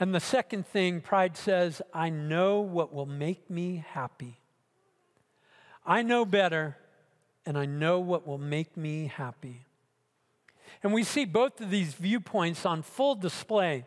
And 0.00 0.14
the 0.14 0.20
second 0.20 0.66
thing, 0.66 1.02
pride 1.02 1.36
says, 1.36 1.82
I 1.92 2.08
know 2.08 2.60
what 2.60 2.94
will 2.94 3.06
make 3.06 3.50
me 3.50 3.84
happy. 3.90 4.40
I 5.84 6.02
know 6.02 6.24
better, 6.24 6.78
and 7.44 7.58
I 7.58 7.66
know 7.66 8.00
what 8.00 8.26
will 8.26 8.38
make 8.38 8.74
me 8.74 9.12
happy. 9.14 9.66
And 10.82 10.94
we 10.94 11.04
see 11.04 11.26
both 11.26 11.60
of 11.60 11.70
these 11.70 11.92
viewpoints 11.92 12.64
on 12.64 12.80
full 12.80 13.14
display 13.14 13.84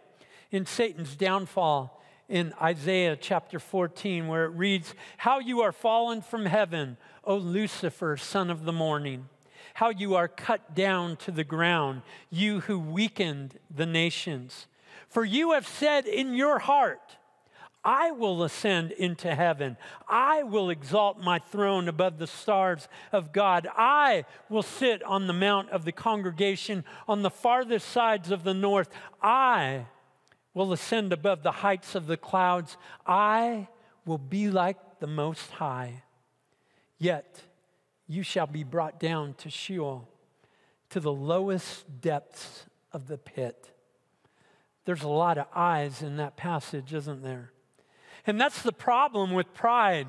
in 0.52 0.68
Satan's 0.68 1.16
downfall 1.16 1.98
in 2.30 2.54
Isaiah 2.62 3.16
chapter 3.16 3.60
14, 3.60 4.28
where 4.28 4.46
it 4.46 4.50
reads, 4.50 4.94
How 5.18 5.40
you 5.40 5.62
are 5.62 5.72
fallen 5.72 6.22
from 6.22 6.46
heaven, 6.46 6.98
O 7.24 7.36
Lucifer, 7.38 8.18
son 8.18 8.50
of 8.50 8.66
the 8.66 8.74
morning. 8.74 9.30
How 9.76 9.90
you 9.90 10.16
are 10.16 10.28
cut 10.28 10.76
down 10.76 11.18
to 11.18 11.32
the 11.32 11.44
ground, 11.44 12.02
you 12.30 12.62
who 12.62 12.80
weakened 12.80 13.60
the 13.74 13.86
nations. 13.86 14.68
For 15.08 15.24
you 15.24 15.52
have 15.52 15.68
said 15.68 16.06
in 16.06 16.34
your 16.34 16.60
heart, 16.60 17.18
I 17.84 18.12
will 18.12 18.44
ascend 18.44 18.92
into 18.92 19.34
heaven. 19.34 19.78
I 20.10 20.44
will 20.44 20.70
exalt 20.70 21.22
my 21.22 21.40
throne 21.40 21.88
above 21.88 22.18
the 22.18 22.28
stars 22.28 22.90
of 23.14 23.32
God. 23.32 23.68
I 23.78 24.26
will 24.50 24.64
sit 24.64 25.02
on 25.04 25.28
the 25.28 25.34
mount 25.34 25.70
of 25.70 25.86
the 25.86 25.94
congregation 25.94 26.84
on 27.08 27.22
the 27.22 27.30
farthest 27.30 27.88
sides 27.88 28.30
of 28.30 28.44
the 28.44 28.54
north. 28.54 28.90
I 29.22 29.86
will 30.58 30.74
ascend 30.74 31.14
above 31.14 31.44
the 31.44 31.52
heights 31.52 31.94
of 31.94 32.08
the 32.08 32.18
clouds. 32.18 32.78
I 33.06 33.68
will 34.06 34.18
be 34.18 34.50
like 34.50 35.00
the 35.00 35.08
Most 35.08 35.52
High. 35.52 36.02
Yet 36.98 37.44
you 38.08 38.24
shall 38.24 38.48
be 38.48 38.64
brought 38.64 39.00
down 39.00 39.36
to 39.36 39.50
Sheol, 39.52 40.10
to 40.90 41.00
the 41.00 41.14
lowest 41.14 42.02
depths 42.02 42.66
of 42.92 43.08
the 43.08 43.20
pit. 43.20 43.70
There's 44.86 45.04
a 45.04 45.10
lot 45.10 45.38
of 45.38 45.46
eyes 45.54 46.02
in 46.02 46.18
that 46.18 46.38
passage, 46.38 46.92
isn't 46.92 47.22
there? 47.22 47.52
And 48.26 48.42
that's 48.42 48.64
the 48.64 48.72
problem 48.72 49.34
with 49.34 49.54
pride 49.54 50.08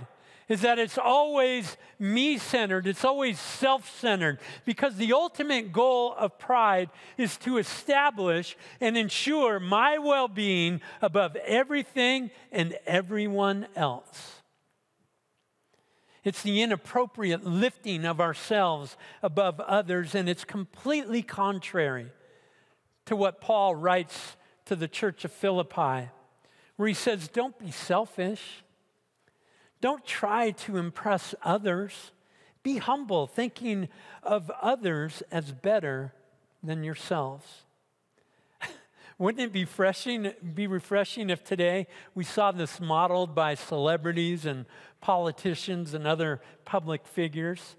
is 0.49 0.63
that 0.63 0.79
it's 0.79 0.99
always 0.99 1.77
me 1.99 2.39
centered, 2.39 2.87
it's 2.87 3.05
always 3.05 3.39
self 3.39 3.99
centered, 3.99 4.39
because 4.65 4.97
the 4.97 5.13
ultimate 5.13 5.73
goal 5.73 6.15
of 6.17 6.39
pride 6.39 6.91
is 7.17 7.37
to 7.39 7.59
establish 7.59 8.57
and 8.81 8.97
ensure 8.97 9.61
my 9.61 9.99
well 9.99 10.29
being 10.29 10.81
above 11.03 11.37
everything 11.37 12.31
and 12.51 12.79
everyone 12.87 13.67
else. 13.77 14.43
It's 16.25 16.43
the 16.43 16.63
inappropriate 16.63 17.45
lifting 17.45 18.05
of 18.05 18.21
ourselves 18.21 18.97
above 19.23 19.61
others, 19.61 20.15
and 20.15 20.29
it's 20.29 20.45
completely 20.45 21.23
contrary 21.23 22.11
to 23.07 23.17
what 23.17 23.41
Paul 23.41 23.75
writes 23.75 24.37
to 24.67 24.77
the 24.77 24.89
church 24.89 25.25
of 25.25 25.33
Philippi 25.33 26.11
where 26.79 26.89
he 26.89 26.95
says, 26.95 27.29
Don't 27.29 27.59
be 27.59 27.71
selfish. 27.71 28.63
Don't 29.81 30.05
try 30.05 30.51
to 30.51 30.77
impress 30.77 31.35
others. 31.43 32.13
Be 32.63 32.79
humble, 32.79 33.27
thinking 33.27 33.89
of 34.23 34.51
others 34.61 35.23
as 35.31 35.53
better 35.53 36.13
than 36.63 36.83
yourselves. 36.83 37.47
Wouldn't 39.19 39.43
it 39.43 39.53
be 39.53 39.65
refreshing, 39.65 40.33
be 40.55 40.67
refreshing 40.67 41.31
if 41.31 41.45
today 41.45 41.87
we 42.15 42.25
saw 42.25 42.51
this 42.51 42.81
modeled 42.81 43.35
by 43.35 43.55
celebrities 43.55 44.45
and 44.45 44.67
politicians 45.01 45.95
and 45.95 46.07
other 46.07 46.41
public 46.65 47.07
figures? 47.07 47.77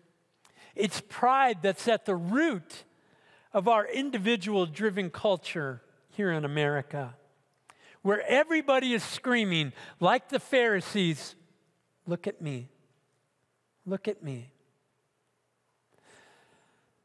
It's 0.75 1.01
pride 1.09 1.57
that's 1.61 1.87
at 1.89 2.05
the 2.05 2.15
root 2.15 2.85
of 3.51 3.67
our 3.67 3.85
individual 3.85 4.65
driven 4.65 5.09
culture 5.09 5.81
here 6.11 6.31
in 6.31 6.45
America 6.45 7.15
where 8.01 8.25
everybody 8.27 8.93
is 8.93 9.03
screaming, 9.03 9.73
like 9.99 10.29
the 10.29 10.39
Pharisees, 10.39 11.35
Look 12.07 12.27
at 12.27 12.41
me. 12.41 12.69
Look 13.85 14.07
at 14.07 14.23
me. 14.23 14.51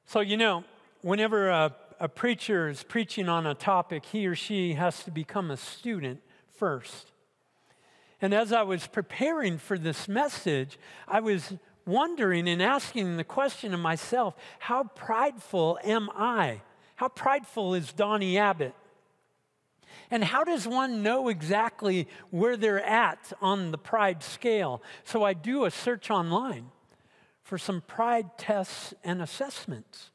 So, 0.07 0.21
you 0.21 0.37
know, 0.37 0.65
whenever 1.03 1.49
a, 1.49 1.75
a 2.01 2.09
preacher 2.09 2.69
is 2.69 2.83
preaching 2.83 3.29
on 3.29 3.47
a 3.47 3.55
topic, 3.55 4.05
he 4.07 4.27
or 4.27 4.35
she 4.35 4.75
has 4.75 5.03
to 5.05 5.11
become 5.11 5.51
a 5.51 5.57
student 5.57 6.21
first. 6.57 7.13
And 8.21 8.33
as 8.33 8.53
I 8.53 8.63
was 8.63 8.87
preparing 8.87 9.59
for 9.59 9.79
this 9.79 10.09
message, 10.09 10.79
I 11.07 11.21
was 11.21 11.55
wondering 11.87 12.49
and 12.49 12.63
asking 12.63 13.17
the 13.17 13.25
question 13.25 13.75
of 13.75 13.81
myself 13.81 14.35
how 14.59 14.85
prideful 14.85 15.79
am 15.85 16.09
I? 16.15 16.63
How 16.97 17.09
prideful 17.09 17.75
is 17.75 17.93
Donny 17.93 18.39
Abbott? 18.39 18.75
And 20.11 20.25
how 20.25 20.45
does 20.45 20.67
one 20.67 21.03
know 21.03 21.29
exactly 21.29 22.09
where 22.31 22.57
they're 22.57 22.85
at 22.85 23.33
on 23.41 23.71
the 23.71 23.79
pride 23.79 24.23
scale? 24.23 24.83
So 25.05 25.23
I 25.23 25.33
do 25.33 25.65
a 25.65 25.71
search 25.71 26.11
online 26.11 26.71
for 27.43 27.59
some 27.59 27.81
pride 27.81 28.39
tests 28.39 28.95
and 29.03 29.21
assessments. 29.23 30.11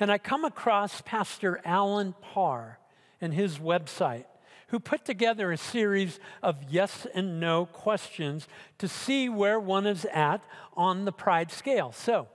And 0.00 0.10
I 0.12 0.18
come 0.18 0.44
across 0.44 1.00
Pastor 1.00 1.60
Alan 1.64 2.14
Parr 2.20 2.78
and 3.20 3.34
his 3.34 3.58
website, 3.58 4.26
who 4.68 4.78
put 4.78 5.04
together 5.04 5.50
a 5.50 5.56
series 5.56 6.20
of 6.42 6.56
yes 6.68 7.06
and 7.14 7.40
no 7.40 7.66
questions 7.66 8.46
to 8.78 8.86
see 8.86 9.28
where 9.28 9.58
one 9.58 9.86
is 9.86 10.04
at 10.12 10.42
on 10.76 11.04
the 11.04 11.12
pride 11.12 11.50
scale. 11.50 11.92
So, 11.92 12.28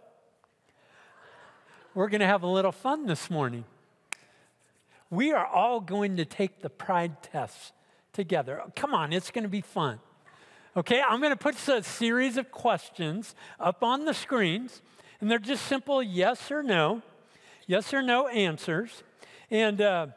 we're 1.94 2.10
going 2.10 2.22
to 2.22 2.28
have 2.28 2.44
a 2.44 2.48
little 2.48 2.72
fun 2.72 3.06
this 3.06 3.30
morning 3.30 3.66
we 5.14 5.32
are 5.32 5.46
all 5.46 5.80
going 5.80 6.18
to 6.18 6.26
take 6.26 6.62
the 6.62 6.70
pride 6.70 7.22
tests 7.22 7.72
together. 8.14 8.64
Come 8.76 8.94
on, 8.94 9.14
it's 9.14 9.30
going 9.30 9.44
to 9.44 9.50
be 9.50 9.62
fun. 9.62 10.00
Okay, 10.76 11.02
I'm 11.08 11.20
going 11.20 11.32
to 11.32 11.38
put 11.38 11.56
a 11.68 11.84
series 11.84 12.36
of 12.38 12.52
questions 12.52 13.36
up 13.60 13.84
on 13.84 14.06
the 14.06 14.14
screens, 14.14 14.82
and 15.22 15.30
they're 15.30 15.38
just 15.38 15.68
simple 15.68 16.02
yes 16.02 16.52
or 16.52 16.64
no, 16.64 17.04
yes 17.68 17.94
or 17.94 18.02
no 18.02 18.28
answers. 18.28 19.04
And 19.52 19.82
uh, 19.82 20.08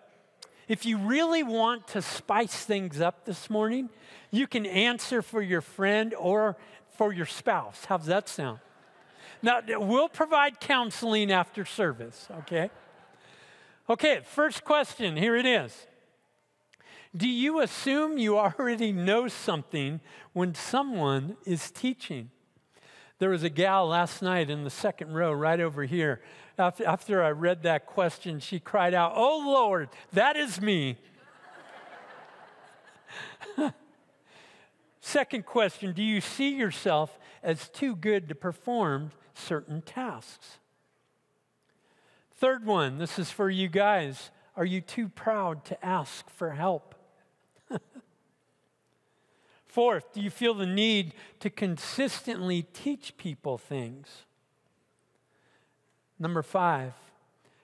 if 0.66 0.86
you 0.86 0.96
really 0.96 1.42
want 1.42 1.88
to 1.88 2.00
spice 2.00 2.64
things 2.64 2.98
up 3.00 3.26
this 3.26 3.50
morning, 3.50 3.90
you 4.30 4.46
can 4.46 4.64
answer 4.64 5.20
for 5.20 5.42
your 5.42 5.60
friend 5.60 6.14
or 6.14 6.56
for 6.96 7.12
your 7.12 7.26
spouse. 7.26 7.84
How's 7.84 8.06
that 8.06 8.30
sound? 8.30 8.60
Now, 9.42 9.60
we'll 9.66 10.08
provide 10.08 10.58
counseling 10.58 11.30
after 11.30 11.66
service, 11.66 12.28
okay? 12.38 12.70
Okay, 13.88 14.20
first 14.24 14.64
question 14.64 15.16
here 15.16 15.36
it 15.36 15.46
is. 15.46 15.86
Do 17.16 17.28
you 17.28 17.60
assume 17.60 18.18
you 18.18 18.36
already 18.36 18.92
know 18.92 19.28
something 19.28 20.00
when 20.32 20.54
someone 20.54 21.36
is 21.46 21.70
teaching? 21.70 22.30
There 23.18 23.30
was 23.30 23.44
a 23.44 23.48
gal 23.48 23.86
last 23.86 24.20
night 24.22 24.50
in 24.50 24.64
the 24.64 24.70
second 24.70 25.14
row 25.14 25.32
right 25.32 25.60
over 25.60 25.84
here. 25.84 26.20
After, 26.58 26.86
after 26.86 27.22
I 27.22 27.30
read 27.30 27.62
that 27.62 27.86
question, 27.86 28.40
she 28.40 28.58
cried 28.58 28.92
out, 28.92 29.12
Oh 29.14 29.42
Lord, 29.46 29.88
that 30.12 30.36
is 30.36 30.60
me. 30.60 30.96
Second 35.00 35.46
question 35.46 35.92
Do 35.92 36.02
you 36.02 36.20
see 36.20 36.56
yourself 36.56 37.18
as 37.42 37.68
too 37.68 37.94
good 37.94 38.28
to 38.28 38.34
perform 38.34 39.12
certain 39.34 39.80
tasks? 39.80 40.58
Third 42.36 42.66
one, 42.66 42.98
this 42.98 43.18
is 43.18 43.30
for 43.30 43.48
you 43.48 43.68
guys. 43.68 44.30
Are 44.56 44.64
you 44.64 44.82
too 44.82 45.08
proud 45.08 45.64
to 45.66 45.84
ask 45.84 46.28
for 46.28 46.50
help? 46.50 46.94
Fourth, 49.66 50.12
do 50.12 50.20
you 50.20 50.28
feel 50.28 50.52
the 50.52 50.66
need 50.66 51.14
to 51.40 51.48
consistently 51.48 52.62
teach 52.74 53.16
people 53.16 53.56
things? 53.56 54.24
Number 56.18 56.42
five, 56.42 56.92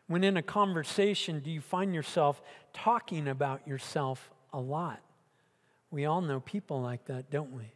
when 0.07 0.25
in 0.25 0.37
a 0.39 0.43
conversation, 0.43 1.41
do 1.41 1.51
you 1.51 1.61
find 1.61 1.95
yourself 1.95 2.43
talking 2.73 3.29
about 3.29 3.67
yourself 3.69 4.31
a 4.53 4.61
lot? 4.61 5.01
We 5.91 6.07
all 6.07 6.23
know 6.23 6.41
people 6.41 6.81
like 6.81 7.05
that, 7.07 7.31
don't 7.31 7.53
we? 7.53 7.73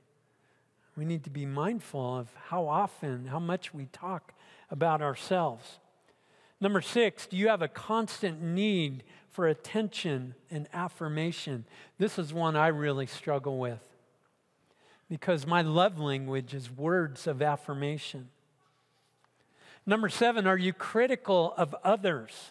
We 0.97 1.05
need 1.05 1.25
to 1.25 1.31
be 1.31 1.45
mindful 1.45 2.19
of 2.19 2.31
how 2.49 2.67
often, 2.67 3.27
how 3.27 3.39
much 3.39 3.75
we 3.75 3.87
talk 3.87 4.33
about 4.71 5.03
ourselves. 5.03 5.79
Number 6.61 6.81
six, 6.81 7.27
do 7.27 7.37
you 7.37 7.49
have 7.49 7.63
a 7.63 7.69
constant 7.69 8.43
need 8.43 9.05
for 9.31 9.47
attention 9.47 10.35
and 10.51 10.69
affirmation? 10.73 11.67
This 11.99 12.19
is 12.19 12.33
one 12.33 12.57
I 12.57 12.69
really 12.69 13.07
struggle 13.07 13.59
with 13.59 13.87
because 15.09 15.47
my 15.47 15.63
love 15.63 15.99
language 15.99 16.55
is 16.55 16.71
words 16.71 17.27
of 17.27 17.43
affirmation. 17.43 18.29
Number 19.85 20.09
seven, 20.09 20.47
are 20.47 20.57
you 20.57 20.73
critical 20.73 21.55
of 21.57 21.75
others? 21.85 22.51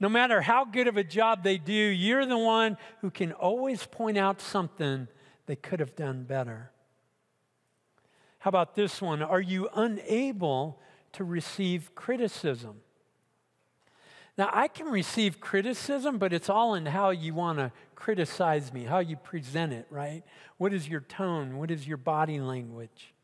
No 0.00 0.08
matter 0.08 0.42
how 0.42 0.64
good 0.64 0.88
of 0.88 0.96
a 0.96 1.04
job 1.04 1.42
they 1.42 1.56
do, 1.56 1.72
you're 1.72 2.26
the 2.26 2.36
one 2.36 2.76
who 3.00 3.10
can 3.10 3.32
always 3.32 3.86
point 3.86 4.18
out 4.18 4.40
something 4.40 5.08
they 5.46 5.56
could 5.56 5.80
have 5.80 5.96
done 5.96 6.24
better. 6.24 6.70
How 8.40 8.48
about 8.48 8.74
this 8.74 9.00
one? 9.00 9.22
Are 9.22 9.40
you 9.40 9.70
unable 9.74 10.80
to 11.12 11.24
receive 11.24 11.94
criticism? 11.94 12.80
Now, 14.36 14.50
I 14.52 14.66
can 14.66 14.86
receive 14.86 15.40
criticism, 15.40 16.18
but 16.18 16.32
it's 16.32 16.50
all 16.50 16.74
in 16.74 16.86
how 16.86 17.10
you 17.10 17.34
want 17.34 17.58
to 17.58 17.70
criticize 17.94 18.72
me, 18.72 18.84
how 18.84 18.98
you 18.98 19.16
present 19.16 19.72
it, 19.72 19.86
right? 19.90 20.24
What 20.58 20.72
is 20.72 20.88
your 20.88 21.00
tone? 21.00 21.56
What 21.56 21.70
is 21.70 21.86
your 21.86 21.96
body 21.96 22.40
language? 22.40 23.14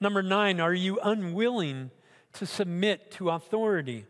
Number 0.00 0.22
nine, 0.22 0.60
are 0.60 0.74
you 0.74 0.98
unwilling 1.02 1.90
to 2.34 2.46
submit 2.46 3.12
to 3.12 3.30
authority? 3.30 4.06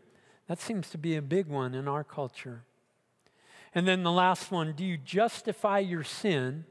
That 0.47 0.59
seems 0.59 0.89
to 0.91 0.97
be 0.97 1.15
a 1.15 1.21
big 1.21 1.47
one 1.47 1.75
in 1.75 1.87
our 1.87 2.03
culture. 2.03 2.63
And 3.75 3.87
then 3.87 4.01
the 4.01 4.11
last 4.11 4.51
one 4.51 4.73
do 4.73 4.83
you 4.83 4.97
justify 4.97 5.79
your 5.79 6.03
sin 6.03 6.65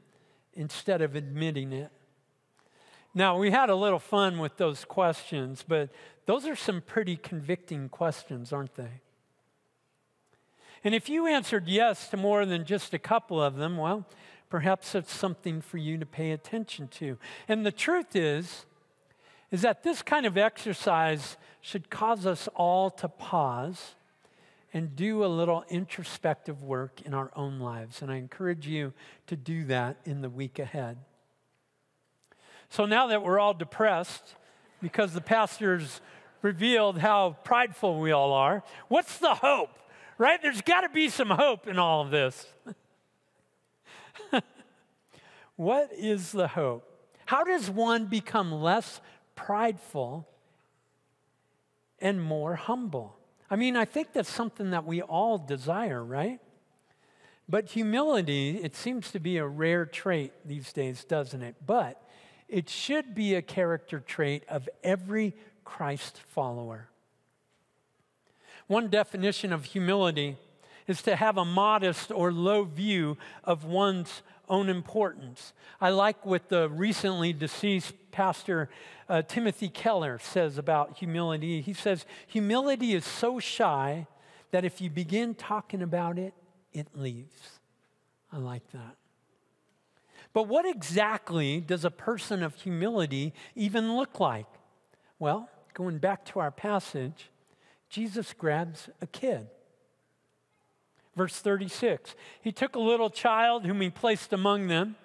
instead 0.53 1.01
of 1.01 1.15
admitting 1.15 1.71
it? 1.71 1.91
Now, 3.13 3.37
we 3.37 3.51
had 3.51 3.69
a 3.69 3.75
little 3.75 3.99
fun 3.99 4.37
with 4.37 4.57
those 4.57 4.85
questions, 4.85 5.63
but 5.67 5.89
those 6.25 6.45
are 6.45 6.55
some 6.55 6.81
pretty 6.81 7.15
convicting 7.15 7.89
questions, 7.89 8.53
aren't 8.53 8.75
they? 8.75 9.01
And 10.83 10.95
if 10.95 11.09
you 11.09 11.27
answered 11.27 11.67
yes 11.67 12.09
to 12.09 12.17
more 12.17 12.45
than 12.45 12.65
just 12.65 12.93
a 12.93 12.99
couple 12.99 13.41
of 13.41 13.55
them, 13.55 13.77
well, 13.77 14.05
perhaps 14.49 14.95
it's 14.95 15.13
something 15.13 15.61
for 15.61 15.77
you 15.77 15.97
to 15.97 16.05
pay 16.05 16.31
attention 16.31 16.87
to. 16.87 17.17
And 17.47 17.65
the 17.65 17.71
truth 17.71 18.15
is, 18.15 18.65
is 19.51 19.61
that 19.61 19.83
this 19.83 20.01
kind 20.01 20.25
of 20.25 20.37
exercise 20.37 21.37
should 21.61 21.89
cause 21.89 22.25
us 22.25 22.47
all 22.55 22.89
to 22.91 23.07
pause 23.07 23.95
and 24.73 24.95
do 24.95 25.25
a 25.25 25.27
little 25.27 25.65
introspective 25.69 26.61
work 26.61 27.01
in 27.01 27.13
our 27.13 27.31
own 27.35 27.59
lives. 27.59 28.01
And 28.01 28.11
I 28.11 28.17
encourage 28.17 28.67
you 28.67 28.93
to 29.27 29.35
do 29.35 29.65
that 29.65 29.97
in 30.05 30.21
the 30.21 30.29
week 30.29 30.59
ahead. 30.59 30.97
So 32.69 32.85
now 32.85 33.07
that 33.07 33.23
we're 33.23 33.39
all 33.39 33.55
depressed 33.55 34.35
because 34.81 35.13
the 35.13 35.21
pastors 35.21 36.01
revealed 36.41 36.99
how 36.99 37.37
prideful 37.43 37.99
we 37.99 38.11
all 38.11 38.31
are, 38.31 38.63
what's 38.87 39.17
the 39.17 39.35
hope? 39.35 39.71
Right? 40.19 40.39
There's 40.41 40.61
got 40.61 40.81
to 40.81 40.89
be 40.89 41.07
some 41.07 41.29
hope 41.29 41.65
in 41.65 41.79
all 41.79 42.01
of 42.01 42.11
this. 42.11 42.45
what 45.55 45.89
is 45.97 46.33
the 46.33 46.49
hope? 46.49 46.83
How 47.25 47.45
does 47.45 47.69
one 47.69 48.05
become 48.05 48.51
less 48.51 48.99
prideful 49.35 50.27
and 51.99 52.21
more 52.21 52.55
humble? 52.55 53.17
I 53.49 53.55
mean, 53.55 53.77
I 53.77 53.85
think 53.85 54.11
that's 54.11 54.29
something 54.29 54.71
that 54.71 54.85
we 54.85 55.01
all 55.01 55.37
desire, 55.37 56.03
right? 56.03 56.41
But 57.47 57.69
humility, 57.69 58.59
it 58.61 58.75
seems 58.75 59.11
to 59.11 59.19
be 59.19 59.37
a 59.37 59.47
rare 59.47 59.85
trait 59.85 60.33
these 60.43 60.73
days, 60.73 61.05
doesn't 61.05 61.41
it? 61.41 61.55
But 61.65 62.03
it 62.49 62.69
should 62.69 63.15
be 63.15 63.35
a 63.35 63.41
character 63.41 64.01
trait 64.01 64.43
of 64.49 64.67
every 64.83 65.33
Christ 65.63 66.19
follower. 66.27 66.89
One 68.69 68.87
definition 68.87 69.51
of 69.51 69.65
humility 69.65 70.37
is 70.85 71.01
to 71.01 71.15
have 71.15 71.39
a 71.39 71.43
modest 71.43 72.11
or 72.11 72.31
low 72.31 72.65
view 72.65 73.17
of 73.43 73.65
one's 73.65 74.21
own 74.47 74.69
importance. 74.69 75.53
I 75.81 75.89
like 75.89 76.23
what 76.23 76.49
the 76.49 76.69
recently 76.69 77.33
deceased 77.33 77.95
pastor 78.11 78.69
uh, 79.09 79.23
Timothy 79.23 79.69
Keller 79.69 80.19
says 80.19 80.59
about 80.59 80.99
humility. 80.99 81.61
He 81.61 81.73
says, 81.73 82.05
Humility 82.27 82.93
is 82.93 83.05
so 83.05 83.39
shy 83.39 84.05
that 84.51 84.63
if 84.63 84.79
you 84.81 84.91
begin 84.91 85.33
talking 85.33 85.81
about 85.81 86.19
it, 86.19 86.35
it 86.71 86.89
leaves. 86.93 87.59
I 88.31 88.37
like 88.37 88.71
that. 88.73 88.97
But 90.31 90.47
what 90.47 90.67
exactly 90.67 91.59
does 91.59 91.85
a 91.85 91.91
person 91.91 92.43
of 92.43 92.53
humility 92.53 93.33
even 93.55 93.95
look 93.95 94.19
like? 94.19 94.45
Well, 95.17 95.49
going 95.73 95.97
back 95.97 96.23
to 96.25 96.39
our 96.39 96.51
passage, 96.51 97.31
Jesus 97.89 98.33
grabs 98.33 98.89
a 99.01 99.07
kid. 99.07 99.47
Verse 101.15 101.35
36 101.35 102.15
He 102.41 102.51
took 102.51 102.75
a 102.75 102.79
little 102.79 103.09
child 103.09 103.65
whom 103.65 103.81
he 103.81 103.89
placed 103.89 104.31
among 104.31 104.67
them. 104.67 104.95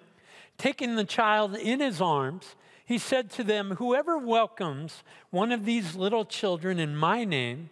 Taking 0.57 0.95
the 0.95 1.03
child 1.03 1.55
in 1.55 1.81
his 1.81 1.99
arms, 1.99 2.55
he 2.85 2.97
said 2.97 3.29
to 3.31 3.43
them, 3.43 3.71
Whoever 3.71 4.17
welcomes 4.17 5.03
one 5.29 5.51
of 5.51 5.65
these 5.65 5.95
little 5.95 6.23
children 6.23 6.79
in 6.79 6.95
my 6.95 7.25
name 7.25 7.69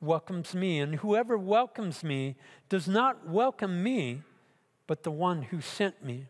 welcomes 0.00 0.54
me, 0.54 0.80
and 0.80 0.96
whoever 0.96 1.36
welcomes 1.36 2.02
me 2.02 2.36
does 2.68 2.88
not 2.88 3.28
welcome 3.28 3.82
me, 3.82 4.22
but 4.86 5.02
the 5.02 5.10
one 5.10 5.42
who 5.42 5.60
sent 5.60 6.02
me. 6.04 6.26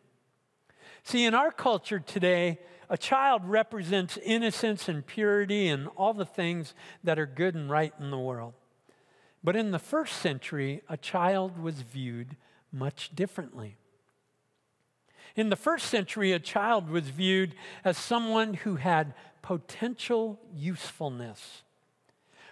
See, 1.04 1.24
in 1.24 1.34
our 1.34 1.52
culture 1.52 2.00
today, 2.00 2.58
a 2.92 2.98
child 2.98 3.40
represents 3.46 4.18
innocence 4.18 4.86
and 4.86 5.06
purity 5.06 5.66
and 5.66 5.88
all 5.96 6.12
the 6.12 6.26
things 6.26 6.74
that 7.02 7.18
are 7.18 7.24
good 7.24 7.54
and 7.54 7.70
right 7.70 7.94
in 7.98 8.10
the 8.10 8.18
world. 8.18 8.52
But 9.42 9.56
in 9.56 9.70
the 9.70 9.78
first 9.78 10.18
century, 10.18 10.82
a 10.90 10.98
child 10.98 11.58
was 11.58 11.80
viewed 11.80 12.36
much 12.70 13.16
differently. 13.16 13.78
In 15.36 15.48
the 15.48 15.56
first 15.56 15.86
century, 15.86 16.32
a 16.32 16.38
child 16.38 16.90
was 16.90 17.04
viewed 17.04 17.54
as 17.82 17.96
someone 17.96 18.52
who 18.52 18.76
had 18.76 19.14
potential 19.40 20.38
usefulness. 20.54 21.62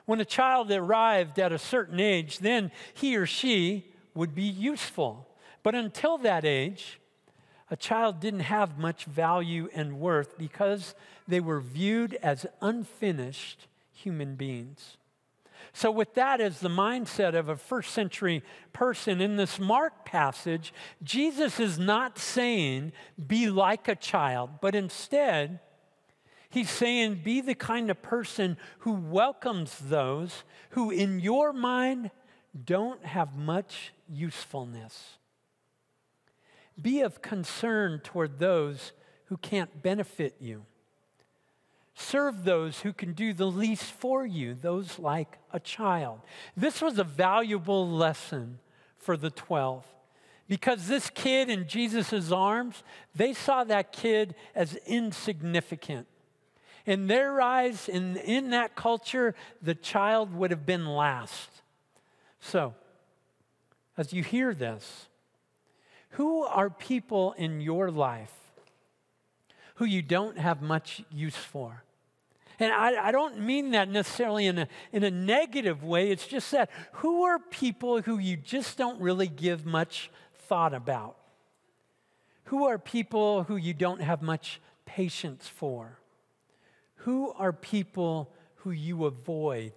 When 0.06 0.22
a 0.22 0.24
child 0.24 0.72
arrived 0.72 1.38
at 1.38 1.52
a 1.52 1.58
certain 1.58 2.00
age, 2.00 2.38
then 2.38 2.72
he 2.94 3.14
or 3.14 3.26
she 3.26 3.92
would 4.14 4.34
be 4.34 4.44
useful. 4.44 5.28
But 5.62 5.74
until 5.74 6.16
that 6.16 6.46
age, 6.46 6.98
a 7.70 7.76
child 7.76 8.20
didn't 8.20 8.40
have 8.40 8.78
much 8.78 9.04
value 9.04 9.68
and 9.72 10.00
worth 10.00 10.36
because 10.36 10.94
they 11.28 11.40
were 11.40 11.60
viewed 11.60 12.14
as 12.14 12.44
unfinished 12.60 13.68
human 13.92 14.34
beings. 14.34 14.96
So, 15.72 15.90
with 15.90 16.14
that 16.14 16.40
as 16.40 16.58
the 16.58 16.68
mindset 16.68 17.34
of 17.34 17.48
a 17.48 17.56
first 17.56 17.92
century 17.92 18.42
person 18.72 19.20
in 19.20 19.36
this 19.36 19.60
Mark 19.60 20.04
passage, 20.04 20.74
Jesus 21.02 21.60
is 21.60 21.78
not 21.78 22.18
saying, 22.18 22.92
be 23.24 23.48
like 23.48 23.86
a 23.86 23.94
child, 23.94 24.50
but 24.60 24.74
instead, 24.74 25.60
he's 26.48 26.70
saying, 26.70 27.20
be 27.22 27.40
the 27.40 27.54
kind 27.54 27.88
of 27.88 28.02
person 28.02 28.56
who 28.80 28.92
welcomes 28.92 29.78
those 29.78 30.42
who, 30.70 30.90
in 30.90 31.20
your 31.20 31.52
mind, 31.52 32.10
don't 32.64 33.04
have 33.04 33.36
much 33.36 33.92
usefulness. 34.08 35.18
Be 36.80 37.00
of 37.00 37.22
concern 37.22 38.00
toward 38.00 38.38
those 38.38 38.92
who 39.26 39.36
can't 39.36 39.82
benefit 39.82 40.36
you. 40.40 40.64
Serve 41.94 42.44
those 42.44 42.80
who 42.80 42.92
can 42.92 43.12
do 43.12 43.32
the 43.32 43.46
least 43.46 43.84
for 43.84 44.24
you, 44.24 44.54
those 44.54 44.98
like 44.98 45.38
a 45.52 45.60
child. 45.60 46.20
This 46.56 46.80
was 46.80 46.98
a 46.98 47.04
valuable 47.04 47.88
lesson 47.88 48.58
for 48.96 49.16
the 49.16 49.30
12 49.30 49.84
because 50.48 50.88
this 50.88 51.10
kid 51.10 51.48
in 51.48 51.68
Jesus' 51.68 52.32
arms, 52.32 52.82
they 53.14 53.32
saw 53.32 53.62
that 53.64 53.92
kid 53.92 54.34
as 54.54 54.74
insignificant. 54.86 56.08
In 56.86 57.06
their 57.06 57.40
eyes, 57.40 57.88
in, 57.88 58.16
in 58.16 58.50
that 58.50 58.74
culture, 58.74 59.36
the 59.62 59.76
child 59.76 60.34
would 60.34 60.50
have 60.50 60.66
been 60.66 60.86
last. 60.86 61.50
So, 62.40 62.74
as 63.96 64.12
you 64.12 64.24
hear 64.24 64.54
this, 64.54 65.06
who 66.10 66.44
are 66.44 66.70
people 66.70 67.32
in 67.32 67.60
your 67.60 67.90
life 67.90 68.32
who 69.76 69.84
you 69.84 70.02
don't 70.02 70.38
have 70.38 70.60
much 70.60 71.02
use 71.10 71.36
for? 71.36 71.84
And 72.58 72.72
I, 72.72 73.08
I, 73.08 73.12
don't 73.12 73.40
mean 73.40 73.70
that 73.70 73.88
necessarily 73.88 74.46
in 74.46 74.58
a, 74.58 74.68
in 74.92 75.02
a 75.02 75.10
negative 75.10 75.82
way. 75.82 76.10
It's 76.10 76.26
just 76.26 76.50
that 76.50 76.68
who 76.92 77.22
are 77.22 77.38
people 77.38 78.02
who 78.02 78.18
you 78.18 78.36
just 78.36 78.76
don't 78.76 79.00
really 79.00 79.28
give 79.28 79.64
much 79.64 80.10
thought 80.34 80.74
about? 80.74 81.16
Who 82.44 82.66
are 82.66 82.78
people 82.78 83.44
who 83.44 83.56
you 83.56 83.72
don't 83.72 84.02
have 84.02 84.20
much 84.20 84.60
patience 84.84 85.48
for? 85.48 86.00
Who 86.96 87.32
are 87.32 87.52
people 87.52 88.30
who 88.56 88.72
you 88.72 89.06
avoid 89.06 89.72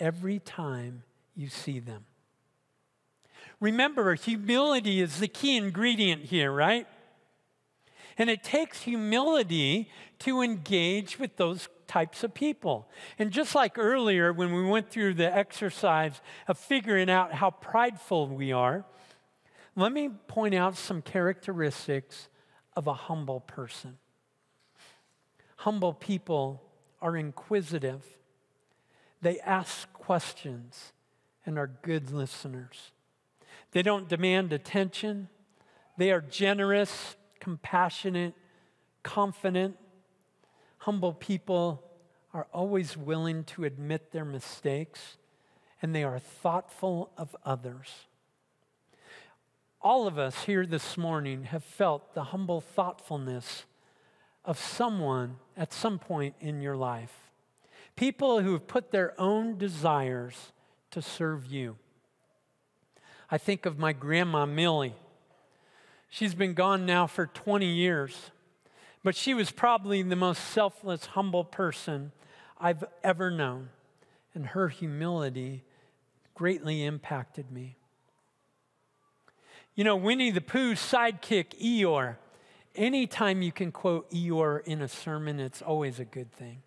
every 0.00 0.40
time 0.40 1.04
you 1.36 1.48
see 1.48 1.78
them? 1.78 2.06
Remember, 3.60 4.14
humility 4.14 5.00
is 5.00 5.20
the 5.20 5.28
key 5.28 5.56
ingredient 5.56 6.24
here, 6.24 6.50
right? 6.50 6.86
And 8.16 8.30
it 8.30 8.42
takes 8.42 8.82
humility 8.82 9.90
to 10.20 10.40
engage 10.40 11.18
with 11.18 11.36
those 11.36 11.68
types 11.86 12.24
of 12.24 12.32
people. 12.32 12.88
And 13.18 13.30
just 13.30 13.54
like 13.54 13.78
earlier, 13.78 14.32
when 14.32 14.54
we 14.54 14.64
went 14.64 14.90
through 14.90 15.14
the 15.14 15.34
exercise 15.34 16.20
of 16.48 16.58
figuring 16.58 17.10
out 17.10 17.34
how 17.34 17.50
prideful 17.50 18.28
we 18.28 18.52
are, 18.52 18.84
let 19.76 19.92
me 19.92 20.08
point 20.26 20.54
out 20.54 20.76
some 20.76 21.02
characteristics 21.02 22.28
of 22.76 22.86
a 22.86 22.94
humble 22.94 23.40
person. 23.40 23.98
Humble 25.56 25.92
people 25.92 26.62
are 27.02 27.16
inquisitive, 27.16 28.04
they 29.22 29.40
ask 29.40 29.92
questions, 29.92 30.92
and 31.44 31.58
are 31.58 31.70
good 31.82 32.10
listeners. 32.10 32.92
They 33.72 33.82
don't 33.82 34.08
demand 34.08 34.52
attention, 34.52 35.28
they 35.96 36.10
are 36.10 36.20
generous, 36.20 37.16
compassionate, 37.40 38.34
confident, 39.02 39.76
Humble 40.80 41.12
people 41.12 41.82
are 42.32 42.46
always 42.54 42.96
willing 42.96 43.44
to 43.44 43.64
admit 43.64 44.12
their 44.12 44.24
mistakes, 44.24 45.18
and 45.82 45.94
they 45.94 46.02
are 46.02 46.18
thoughtful 46.18 47.10
of 47.18 47.36
others. 47.44 48.06
All 49.82 50.06
of 50.06 50.18
us 50.18 50.44
here 50.44 50.64
this 50.64 50.96
morning 50.96 51.44
have 51.44 51.64
felt 51.64 52.14
the 52.14 52.24
humble 52.24 52.62
thoughtfulness 52.62 53.66
of 54.42 54.58
someone 54.58 55.36
at 55.54 55.74
some 55.74 55.98
point 55.98 56.34
in 56.40 56.62
your 56.62 56.76
life. 56.76 57.30
People 57.94 58.40
who 58.40 58.54
have 58.54 58.66
put 58.66 58.90
their 58.90 59.18
own 59.20 59.58
desires 59.58 60.52
to 60.92 61.02
serve 61.02 61.44
you. 61.44 61.76
I 63.30 63.38
think 63.38 63.64
of 63.64 63.78
my 63.78 63.92
grandma, 63.92 64.44
Millie. 64.44 64.94
She's 66.08 66.34
been 66.34 66.54
gone 66.54 66.84
now 66.84 67.06
for 67.06 67.26
20 67.26 67.66
years, 67.66 68.32
but 69.04 69.14
she 69.14 69.34
was 69.34 69.52
probably 69.52 70.02
the 70.02 70.16
most 70.16 70.44
selfless, 70.48 71.06
humble 71.06 71.44
person 71.44 72.10
I've 72.60 72.84
ever 73.04 73.30
known, 73.30 73.68
and 74.34 74.46
her 74.46 74.68
humility 74.68 75.62
greatly 76.34 76.84
impacted 76.84 77.52
me. 77.52 77.76
You 79.76 79.84
know, 79.84 79.96
Winnie 79.96 80.32
the 80.32 80.40
Pooh's 80.40 80.80
sidekick, 80.80 81.58
Eeyore, 81.62 82.16
anytime 82.74 83.42
you 83.42 83.52
can 83.52 83.70
quote 83.70 84.10
Eeyore 84.10 84.64
in 84.64 84.82
a 84.82 84.88
sermon, 84.88 85.38
it's 85.38 85.62
always 85.62 86.00
a 86.00 86.04
good 86.04 86.32
thing. 86.32 86.62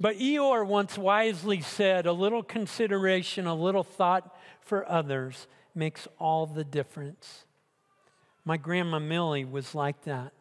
But 0.00 0.18
Eeyore 0.18 0.66
once 0.66 0.98
wisely 0.98 1.60
said, 1.60 2.06
A 2.06 2.12
little 2.12 2.42
consideration, 2.42 3.46
a 3.46 3.54
little 3.54 3.84
thought 3.84 4.36
for 4.60 4.88
others 4.88 5.46
makes 5.74 6.08
all 6.18 6.46
the 6.46 6.64
difference. 6.64 7.44
My 8.44 8.56
grandma 8.56 8.98
Millie 8.98 9.44
was 9.44 9.74
like 9.74 10.02
that. 10.04 10.32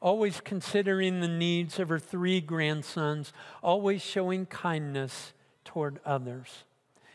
Always 0.00 0.40
considering 0.40 1.20
the 1.20 1.28
needs 1.28 1.78
of 1.78 1.88
her 1.88 1.98
three 1.98 2.40
grandsons, 2.40 3.32
always 3.62 4.02
showing 4.02 4.46
kindness 4.46 5.32
toward 5.64 6.00
others. 6.04 6.64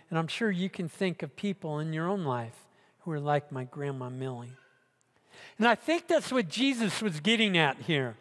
And 0.10 0.18
I'm 0.18 0.28
sure 0.28 0.50
you 0.50 0.70
can 0.70 0.90
think 0.90 1.22
of 1.22 1.36
people 1.36 1.80
in 1.80 1.94
your 1.94 2.08
own 2.08 2.24
life 2.24 2.66
who 3.02 3.12
are 3.12 3.20
like 3.20 3.52
my 3.52 3.66
grandma 3.66 4.10
Millie. 4.10 4.54
And 5.58 5.68
I 5.68 5.76
think 5.76 6.08
that's 6.08 6.32
what 6.32 6.50
Jesus 6.50 7.02
was 7.02 7.20
getting 7.20 7.58
at 7.58 7.78
here. 7.78 8.16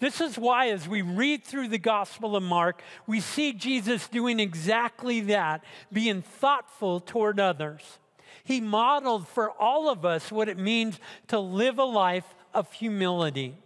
This 0.00 0.20
is 0.20 0.38
why, 0.38 0.68
as 0.68 0.88
we 0.88 1.02
read 1.02 1.44
through 1.44 1.68
the 1.68 1.78
Gospel 1.78 2.36
of 2.36 2.42
Mark, 2.42 2.82
we 3.06 3.20
see 3.20 3.52
Jesus 3.52 4.08
doing 4.08 4.40
exactly 4.40 5.20
that, 5.22 5.64
being 5.92 6.22
thoughtful 6.22 7.00
toward 7.00 7.38
others. 7.38 7.98
He 8.44 8.60
modeled 8.60 9.28
for 9.28 9.50
all 9.50 9.88
of 9.88 10.04
us 10.04 10.32
what 10.32 10.48
it 10.48 10.58
means 10.58 10.98
to 11.28 11.38
live 11.38 11.78
a 11.78 11.84
life 11.84 12.34
of 12.52 12.72
humility. 12.72 13.56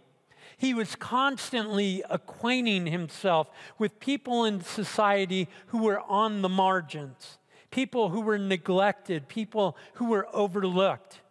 He 0.57 0.73
was 0.73 0.95
constantly 0.95 2.03
acquainting 2.09 2.87
himself 2.87 3.49
with 3.77 3.99
people 3.99 4.45
in 4.45 4.61
society 4.61 5.47
who 5.67 5.83
were 5.83 6.01
on 6.01 6.41
the 6.41 6.49
margins, 6.49 7.37
people 7.69 8.09
who 8.09 8.21
were 8.21 8.39
neglected, 8.39 9.27
people 9.27 9.77
who 9.93 10.05
were 10.05 10.27
overlooked. 10.33 11.21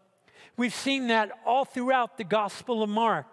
We've 0.57 0.75
seen 0.75 1.09
that 1.09 1.31
all 1.45 1.65
throughout 1.65 2.19
the 2.19 2.25
Gospel 2.25 2.83
of 2.83 2.89
Mark. 2.89 3.27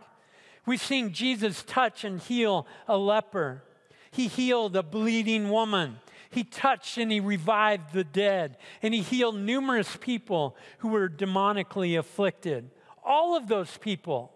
We've 0.65 0.81
seen 0.81 1.13
Jesus 1.13 1.63
touch 1.63 2.03
and 2.03 2.19
heal 2.19 2.65
a 2.87 2.97
leper. 2.97 3.63
He 4.11 4.27
healed 4.27 4.75
a 4.75 4.83
bleeding 4.83 5.49
woman. 5.49 5.99
He 6.29 6.43
touched 6.43 6.97
and 6.97 7.11
he 7.11 7.19
revived 7.19 7.93
the 7.93 8.03
dead. 8.03 8.57
And 8.81 8.93
he 8.93 9.01
healed 9.01 9.35
numerous 9.35 9.97
people 9.99 10.55
who 10.79 10.89
were 10.89 11.09
demonically 11.09 11.97
afflicted. 11.97 12.69
All 13.03 13.35
of 13.35 13.47
those 13.47 13.77
people 13.77 14.31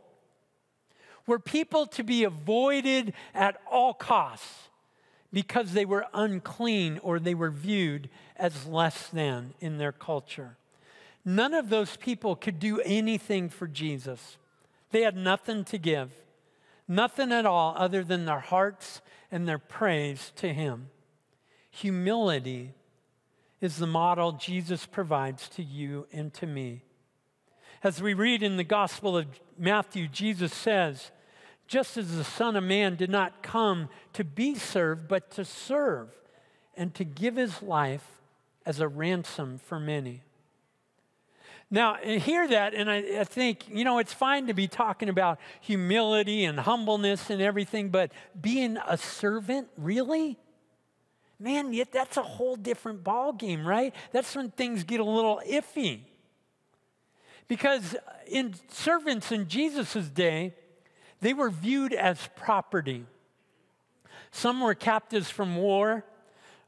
were 1.26 1.40
people 1.40 1.86
to 1.88 2.04
be 2.04 2.24
avoided 2.24 3.14
at 3.34 3.62
all 3.70 3.94
costs 3.94 4.70
because 5.32 5.74
they 5.74 5.86
were 5.86 6.06
unclean 6.14 7.00
or 7.04 7.20
they 7.20 7.36
were 7.36 7.52
viewed 7.52 8.10
as 8.36 8.66
less 8.66 9.08
than 9.08 9.54
in 9.60 9.78
their 9.78 9.92
culture. 9.92 10.58
None 11.26 11.54
of 11.54 11.70
those 11.70 11.98
people 11.98 12.36
could 12.36 12.60
do 12.60 12.80
anything 12.82 13.50
for 13.50 13.68
Jesus. 13.68 14.38
They 14.92 15.02
had 15.02 15.18
nothing 15.18 15.64
to 15.66 15.78
give, 15.78 16.12
nothing 16.88 17.32
at 17.32 17.46
all 17.46 17.74
other 17.78 18.04
than 18.04 18.26
their 18.26 18.40
hearts 18.40 19.02
and 19.32 19.48
their 19.48 19.58
praise 19.58 20.32
to 20.38 20.54
Him. 20.54 20.90
Humility 21.72 22.74
is 23.60 23.78
the 23.78 23.88
model 23.88 24.34
Jesus 24.34 24.86
provides 24.86 25.50
to 25.50 25.64
you 25.64 26.08
and 26.12 26.34
to 26.36 26.48
me. 26.48 26.84
As 27.84 28.02
we 28.02 28.14
read 28.14 28.42
in 28.42 28.58
the 28.58 28.64
Gospel 28.64 29.18
of 29.18 29.28
Matthew, 29.58 30.08
Jesus 30.08 30.54
says, 30.54 31.12
just 31.68 31.98
as 31.98 32.16
the 32.16 32.24
Son 32.24 32.56
of 32.56 32.64
Man 32.64 32.96
did 32.96 33.10
not 33.10 33.44
come 33.44 33.90
to 34.14 34.24
be 34.24 34.56
served, 34.56 35.08
but 35.08 35.30
to 35.32 35.44
serve 35.44 36.10
and 36.76 36.94
to 36.96 37.04
give 37.04 37.36
his 37.36 37.62
life 37.62 38.22
as 38.66 38.80
a 38.80 38.88
ransom 38.88 39.60
for 39.60 39.80
many. 39.80 40.24
Now, 41.70 41.96
I 41.96 42.18
hear 42.18 42.48
that, 42.48 42.74
and 42.74 42.90
I, 42.90 43.20
I, 43.20 43.24
think, 43.26 43.68
you 43.70 43.84
know, 43.84 44.00
it's 44.00 44.14
fine 44.14 44.48
to 44.48 44.54
be 44.54 44.68
talking 44.68 45.10
about 45.10 45.38
humility 45.60 46.46
and 46.46 46.60
humbleness 46.60 47.30
and 47.30 47.42
everything, 47.42 47.90
but 47.90 48.12
being 48.40 48.78
a 48.88 48.98
servant, 48.98 49.68
really? 49.78 50.38
Man, 51.40 51.74
yet 51.74 51.92
that's 51.92 52.16
a 52.16 52.24
whole 52.24 52.56
different 52.56 53.04
ballgame, 53.04 53.66
right? 53.66 53.94
That's 54.14 54.34
when 54.34 54.50
things 54.52 54.86
get 54.86 55.02
a 55.02 55.04
little 55.04 55.42
iffy. 55.48 56.02
Because 57.50 57.96
in 58.28 58.56
servants 58.70 59.32
in 59.34 59.50
Jesus' 59.50 60.08
day, 60.08 60.54
they 61.20 61.34
were 61.34 61.50
viewed 61.50 61.94
as 61.94 62.30
property. 62.38 63.06
Some 64.32 64.62
were 64.62 64.74
captives 64.74 65.30
from 65.30 65.58
war, 65.58 66.06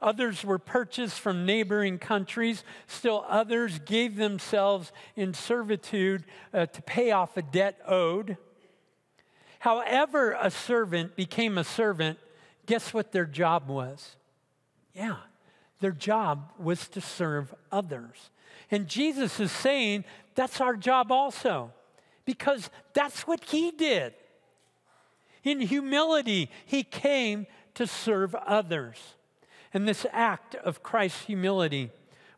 Others 0.02 0.44
were 0.44 0.58
purchased 0.58 1.20
from 1.20 1.44
neighboring 1.44 1.98
countries. 1.98 2.64
Still 2.86 3.24
others 3.28 3.78
gave 3.80 4.16
themselves 4.16 4.92
in 5.14 5.34
servitude 5.34 6.24
uh, 6.54 6.66
to 6.66 6.82
pay 6.82 7.10
off 7.10 7.36
a 7.36 7.42
debt 7.42 7.78
owed. 7.86 8.38
However, 9.58 10.36
a 10.40 10.50
servant 10.50 11.16
became 11.16 11.58
a 11.58 11.64
servant, 11.64 12.18
guess 12.64 12.94
what 12.94 13.12
their 13.12 13.26
job 13.26 13.68
was? 13.68 14.16
Yeah, 14.94 15.16
their 15.80 15.92
job 15.92 16.50
was 16.58 16.88
to 16.88 17.02
serve 17.02 17.54
others. 17.70 18.30
And 18.70 18.88
Jesus 18.88 19.38
is 19.38 19.52
saying 19.52 20.04
that's 20.34 20.62
our 20.62 20.76
job 20.76 21.12
also, 21.12 21.72
because 22.24 22.70
that's 22.94 23.26
what 23.26 23.44
he 23.44 23.70
did. 23.70 24.14
In 25.44 25.60
humility, 25.60 26.50
he 26.64 26.82
came 26.82 27.46
to 27.74 27.86
serve 27.86 28.34
others. 28.34 28.96
And 29.72 29.86
this 29.86 30.06
act 30.12 30.54
of 30.56 30.82
Christ's 30.82 31.22
humility 31.22 31.90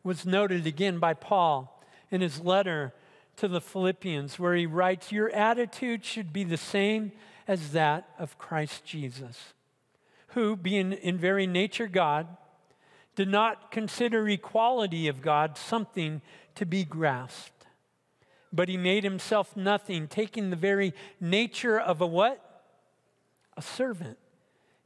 was 0.04 0.26
noted 0.26 0.66
again 0.66 0.98
by 0.98 1.14
Paul 1.14 1.82
in 2.10 2.20
his 2.20 2.40
letter 2.40 2.92
to 3.36 3.48
the 3.48 3.60
Philippians, 3.60 4.38
where 4.38 4.54
he 4.54 4.66
writes, 4.66 5.10
Your 5.10 5.30
attitude 5.30 6.04
should 6.04 6.32
be 6.32 6.44
the 6.44 6.58
same 6.58 7.12
as 7.48 7.72
that 7.72 8.08
of 8.18 8.38
Christ 8.38 8.84
Jesus, 8.84 9.54
who, 10.28 10.56
being 10.56 10.92
in 10.92 11.16
very 11.16 11.46
nature 11.46 11.88
God, 11.88 12.26
did 13.16 13.28
not 13.28 13.70
consider 13.70 14.28
equality 14.28 15.08
of 15.08 15.22
God 15.22 15.56
something 15.56 16.20
to 16.54 16.66
be 16.66 16.84
grasped. 16.84 17.66
But 18.52 18.68
he 18.68 18.76
made 18.76 19.04
himself 19.04 19.56
nothing, 19.56 20.08
taking 20.08 20.50
the 20.50 20.56
very 20.56 20.92
nature 21.20 21.80
of 21.80 22.02
a 22.02 22.06
what? 22.06 22.62
A 23.56 23.62
servant, 23.62 24.18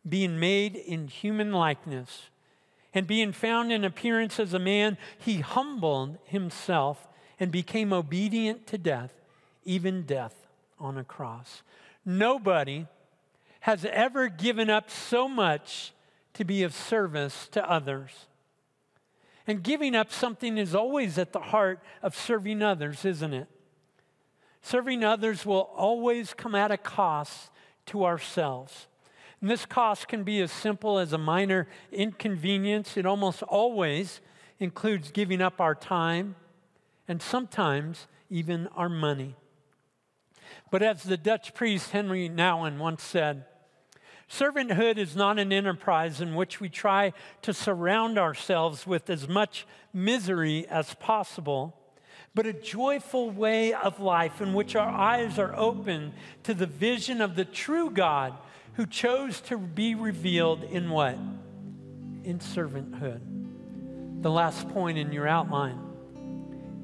being 0.08 0.38
made 0.38 0.76
in 0.76 1.08
human 1.08 1.52
likeness 1.52 2.30
and 2.94 3.06
being 3.06 3.32
found 3.32 3.72
in 3.72 3.84
appearance 3.84 4.40
as 4.40 4.54
a 4.54 4.58
man, 4.58 4.96
he 5.18 5.40
humbled 5.40 6.18
himself 6.24 7.06
and 7.38 7.52
became 7.52 7.92
obedient 7.92 8.66
to 8.68 8.78
death, 8.78 9.12
even 9.64 10.02
death 10.02 10.46
on 10.78 10.96
a 10.96 11.04
cross. 11.04 11.62
Nobody 12.04 12.86
has 13.60 13.84
ever 13.84 14.28
given 14.28 14.70
up 14.70 14.90
so 14.90 15.28
much 15.28 15.92
to 16.34 16.44
be 16.44 16.62
of 16.62 16.74
service 16.74 17.48
to 17.48 17.70
others. 17.70 18.26
And 19.46 19.62
giving 19.62 19.94
up 19.94 20.12
something 20.12 20.58
is 20.58 20.74
always 20.74 21.18
at 21.18 21.32
the 21.32 21.40
heart 21.40 21.80
of 22.02 22.16
serving 22.16 22.62
others, 22.62 23.04
isn't 23.04 23.32
it? 23.32 23.48
Serving 24.62 25.04
others 25.04 25.46
will 25.46 25.70
always 25.76 26.34
come 26.34 26.54
at 26.54 26.72
a 26.72 26.76
cost 26.76 27.50
to 27.86 28.04
ourselves. 28.04 28.88
And 29.40 29.50
this 29.50 29.66
cost 29.66 30.08
can 30.08 30.24
be 30.24 30.40
as 30.40 30.50
simple 30.50 30.98
as 30.98 31.12
a 31.12 31.18
minor 31.18 31.68
inconvenience. 31.92 32.96
It 32.96 33.06
almost 33.06 33.42
always 33.42 34.20
includes 34.58 35.10
giving 35.10 35.42
up 35.42 35.60
our 35.60 35.74
time 35.74 36.36
and 37.06 37.20
sometimes 37.20 38.06
even 38.30 38.66
our 38.68 38.88
money. 38.88 39.36
But 40.70 40.82
as 40.82 41.02
the 41.02 41.16
Dutch 41.16 41.54
priest 41.54 41.90
Henri 41.92 42.28
Nouwen 42.28 42.78
once 42.78 43.02
said, 43.02 43.44
servanthood 44.28 44.96
is 44.96 45.14
not 45.14 45.38
an 45.38 45.52
enterprise 45.52 46.20
in 46.20 46.34
which 46.34 46.60
we 46.60 46.68
try 46.68 47.12
to 47.42 47.52
surround 47.52 48.18
ourselves 48.18 48.86
with 48.86 49.08
as 49.10 49.28
much 49.28 49.66
misery 49.92 50.66
as 50.68 50.94
possible, 50.94 51.78
but 52.34 52.46
a 52.46 52.52
joyful 52.52 53.30
way 53.30 53.72
of 53.72 54.00
life 54.00 54.40
in 54.40 54.52
which 54.54 54.74
our 54.74 54.88
eyes 54.88 55.38
are 55.38 55.54
open 55.54 56.12
to 56.42 56.54
the 56.54 56.66
vision 56.66 57.20
of 57.20 57.36
the 57.36 57.44
true 57.44 57.90
God 57.90 58.34
who 58.76 58.86
chose 58.86 59.40
to 59.40 59.58
be 59.58 59.94
revealed 59.94 60.62
in 60.64 60.90
what? 60.90 61.14
In 62.24 62.38
servanthood. 62.38 63.20
The 64.22 64.30
last 64.30 64.68
point 64.70 64.98
in 64.98 65.12
your 65.12 65.26
outline. 65.26 65.80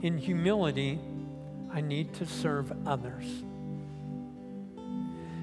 In 0.03 0.19
humility, 0.19 0.99
I 1.73 1.81
need 1.81 2.15
to 2.15 2.27
serve 2.27 2.73
others. 2.87 3.25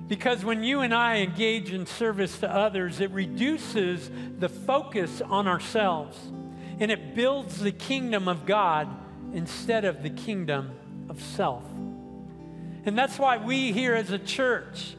Because 0.08 0.44
when 0.44 0.64
you 0.64 0.82
and 0.82 0.94
I 0.94 1.18
engage 1.18 1.72
in 1.72 1.86
service 1.86 2.40
to 2.40 2.52
others, 2.52 3.00
it 3.00 3.12
reduces 3.12 4.10
the 4.40 4.50
focus 4.50 5.22
on 5.22 5.48
ourselves. 5.48 6.18
and 6.80 6.92
it 6.92 7.14
builds 7.14 7.60
the 7.60 7.72
kingdom 7.72 8.28
of 8.28 8.46
God 8.46 8.88
instead 9.34 9.86
of 9.86 10.02
the 10.02 10.10
kingdom 10.10 10.72
of 11.10 11.22
self. 11.22 11.64
And 12.86 12.98
that's 12.98 13.20
why 13.20 13.38
we 13.38 13.74
here 13.74 13.94
as 13.94 14.12
a 14.12 14.18
church, 14.18 14.96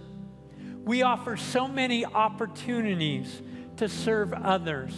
we 0.84 1.02
offer 1.02 1.36
so 1.36 1.68
many 1.68 2.04
opportunities 2.04 3.42
to 3.76 3.88
serve 3.88 4.32
others. 4.32 4.94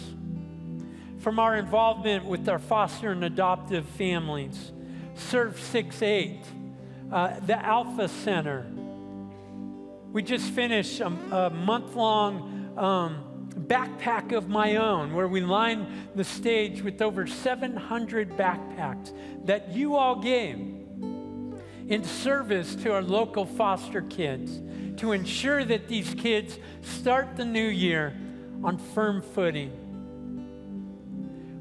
From 1.19 1.39
our 1.39 1.55
involvement 1.55 2.25
with 2.25 2.49
our 2.49 2.59
foster 2.59 3.11
and 3.11 3.23
adoptive 3.23 3.85
families, 3.85 4.71
Serve 5.15 5.59
6 5.59 6.01
8, 6.01 6.39
uh, 7.11 7.39
the 7.41 7.57
Alpha 7.63 8.07
Center. 8.07 8.65
We 10.11 10.23
just 10.23 10.49
finished 10.51 10.99
a, 10.99 11.07
a 11.07 11.49
month 11.49 11.95
long 11.95 12.73
um, 12.77 13.49
backpack 13.67 14.31
of 14.31 14.49
my 14.49 14.77
own 14.77 15.13
where 15.13 15.27
we 15.27 15.41
lined 15.41 15.87
the 16.15 16.23
stage 16.23 16.81
with 16.81 17.01
over 17.01 17.27
700 17.27 18.31
backpacks 18.31 19.13
that 19.45 19.71
you 19.71 19.95
all 19.95 20.19
gave 20.19 20.57
in 21.87 22.03
service 22.03 22.75
to 22.75 22.91
our 22.91 23.01
local 23.01 23.45
foster 23.45 24.01
kids 24.01 24.61
to 24.97 25.11
ensure 25.11 25.63
that 25.65 25.87
these 25.87 26.13
kids 26.13 26.57
start 26.81 27.35
the 27.35 27.45
new 27.45 27.67
year 27.67 28.15
on 28.63 28.77
firm 28.77 29.21
footing. 29.21 29.71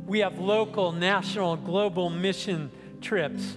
We 0.06 0.20
have 0.20 0.38
local, 0.38 0.92
national, 0.92 1.56
global 1.56 2.10
mission 2.10 2.70
trips 3.00 3.56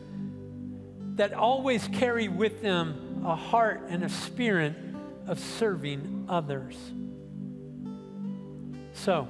that 1.15 1.33
always 1.33 1.87
carry 1.89 2.27
with 2.27 2.61
them 2.61 3.23
a 3.25 3.35
heart 3.35 3.81
and 3.89 4.03
a 4.03 4.09
spirit 4.09 4.73
of 5.27 5.39
serving 5.39 6.25
others. 6.29 6.75
So, 8.93 9.27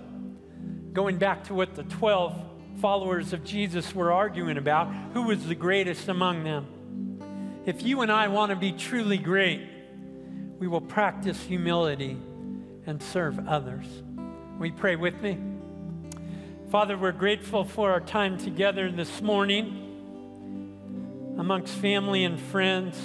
going 0.93 1.17
back 1.17 1.45
to 1.45 1.53
what 1.53 1.75
the 1.75 1.84
12 1.84 2.41
followers 2.79 3.34
of 3.34 3.43
Jesus 3.43 3.95
were 3.95 4.12
arguing 4.12 4.58
about, 4.58 4.93
who 5.13 5.23
was 5.23 5.45
the 5.47 5.55
greatest 5.55 6.08
among 6.08 6.43
them? 6.43 6.67
If 7.65 7.81
you 7.81 8.01
and 8.01 8.12
I 8.12 8.27
want 8.27 8.51
to 8.51 8.55
be 8.55 8.71
truly 8.71 9.17
great, 9.17 9.62
we 10.60 10.68
will 10.68 10.82
practice 10.82 11.41
humility 11.44 12.18
and 12.86 13.02
serve 13.02 13.48
others. 13.48 13.86
We 14.58 14.72
pray 14.72 14.96
with 14.96 15.22
me? 15.22 15.38
Father, 16.70 16.98
we're 16.98 17.12
grateful 17.12 17.63
for 17.63 17.91
our 17.91 18.00
time 18.00 18.38
together 18.38 18.91
this 18.91 19.22
morning 19.22 19.82
amongst 21.38 21.74
family 21.76 22.24
and 22.24 22.39
friends. 22.39 22.98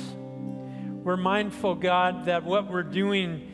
We're 1.03 1.17
mindful, 1.17 1.75
God, 1.75 2.27
that 2.27 2.45
what 2.45 2.71
we're 2.71 2.83
doing 2.83 3.47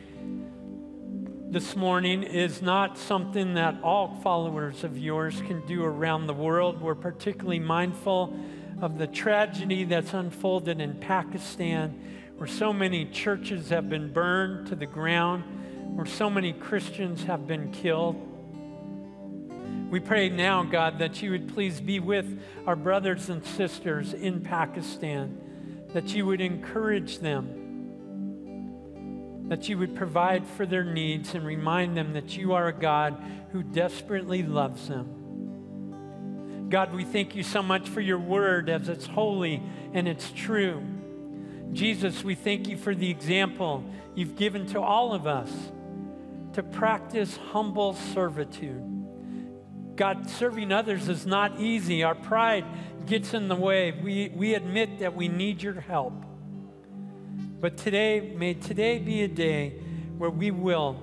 this 1.49 1.75
morning 1.75 2.23
is 2.23 2.61
not 2.61 2.97
something 2.97 3.53
that 3.53 3.81
all 3.81 4.19
followers 4.21 4.83
of 4.83 4.97
yours 4.97 5.41
can 5.47 5.65
do 5.65 5.83
around 5.83 6.27
the 6.27 6.33
world. 6.33 6.81
We're 6.81 6.93
particularly 6.93 7.59
mindful 7.59 8.37
of 8.81 8.97
the 8.97 9.07
tragedy 9.07 9.85
that's 9.85 10.13
unfolded 10.13 10.81
in 10.81 10.95
Pakistan, 10.95 12.26
where 12.37 12.47
so 12.47 12.71
many 12.71 13.05
churches 13.05 13.69
have 13.69 13.89
been 13.89 14.13
burned 14.13 14.67
to 14.67 14.75
the 14.75 14.85
ground, 14.85 15.43
where 15.95 16.05
so 16.05 16.29
many 16.29 16.53
Christians 16.53 17.23
have 17.23 17.47
been 17.47 17.71
killed. 17.71 18.15
We 19.89 19.99
pray 19.99 20.29
now, 20.29 20.63
God, 20.63 20.99
that 20.99 21.23
you 21.23 21.31
would 21.31 21.53
please 21.53 21.81
be 21.81 21.99
with 21.99 22.39
our 22.67 22.75
brothers 22.75 23.29
and 23.29 23.43
sisters 23.43 24.13
in 24.13 24.41
Pakistan, 24.41 25.41
that 25.93 26.13
you 26.13 26.27
would 26.27 26.41
encourage 26.41 27.17
them, 27.19 27.47
that 29.49 29.67
you 29.67 29.79
would 29.79 29.95
provide 29.95 30.45
for 30.45 30.67
their 30.67 30.83
needs 30.83 31.33
and 31.33 31.43
remind 31.45 31.97
them 31.97 32.13
that 32.13 32.37
you 32.37 32.53
are 32.53 32.67
a 32.67 32.73
God 32.73 33.19
who 33.51 33.63
desperately 33.63 34.43
loves 34.43 34.87
them. 34.87 36.67
God, 36.69 36.93
we 36.93 37.03
thank 37.03 37.35
you 37.35 37.41
so 37.43 37.63
much 37.63 37.89
for 37.89 38.01
your 38.01 38.19
word 38.19 38.69
as 38.69 38.89
it's 38.89 39.07
holy 39.07 39.63
and 39.93 40.07
it's 40.07 40.31
true. 40.35 40.83
Jesus, 41.73 42.23
we 42.23 42.35
thank 42.35 42.67
you 42.67 42.77
for 42.77 42.95
the 42.95 43.09
example 43.09 43.83
you've 44.15 44.35
given 44.35 44.65
to 44.67 44.81
all 44.81 45.13
of 45.13 45.27
us 45.27 45.51
to 46.53 46.63
practice 46.63 47.37
humble 47.51 47.93
servitude 47.93 48.97
God, 49.97 50.29
serving 50.29 50.71
others 50.71 51.09
is 51.09 51.25
not 51.25 51.59
easy. 51.59 52.03
Our 52.03 52.13
pride 52.13 52.65
gets 53.07 53.33
in 53.33 53.47
the 53.47 53.55
way. 53.55 53.91
We, 53.91 54.29
we 54.29 54.53
admit 54.53 54.99
that 54.99 55.15
we 55.15 55.27
need 55.27 55.61
your 55.61 55.81
help. 55.81 56.13
But 57.59 57.77
today, 57.77 58.35
may 58.37 58.53
today 58.53 58.99
be 58.99 59.23
a 59.23 59.27
day 59.27 59.81
where 60.17 60.29
we 60.29 60.51
will 60.51 61.01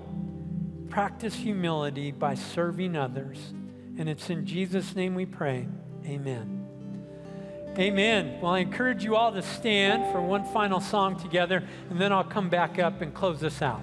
practice 0.89 1.35
humility 1.35 2.13
by 2.13 2.35
serving 2.35 2.97
others. 2.97 3.53
And 3.99 4.09
it's 4.09 4.31
in 4.31 4.47
Jesus' 4.47 4.95
name 4.95 5.17
we 5.17 5.27
pray. 5.27 5.67
Amen. 6.07 6.54
Amen. 7.77 8.41
Well, 8.41 8.53
I 8.53 8.61
encourage 8.61 9.03
you 9.03 9.17
all 9.17 9.33
to 9.33 9.43
stand 9.43 10.13
for 10.13 10.21
one 10.21 10.45
final 10.53 10.81
song 10.81 11.19
together, 11.19 11.65
and 11.91 12.01
then 12.01 12.13
I'll 12.13 12.23
come 12.23 12.49
back 12.49 12.79
up 12.79 13.01
and 13.01 13.13
close 13.13 13.41
this 13.41 13.63
out. 13.63 13.83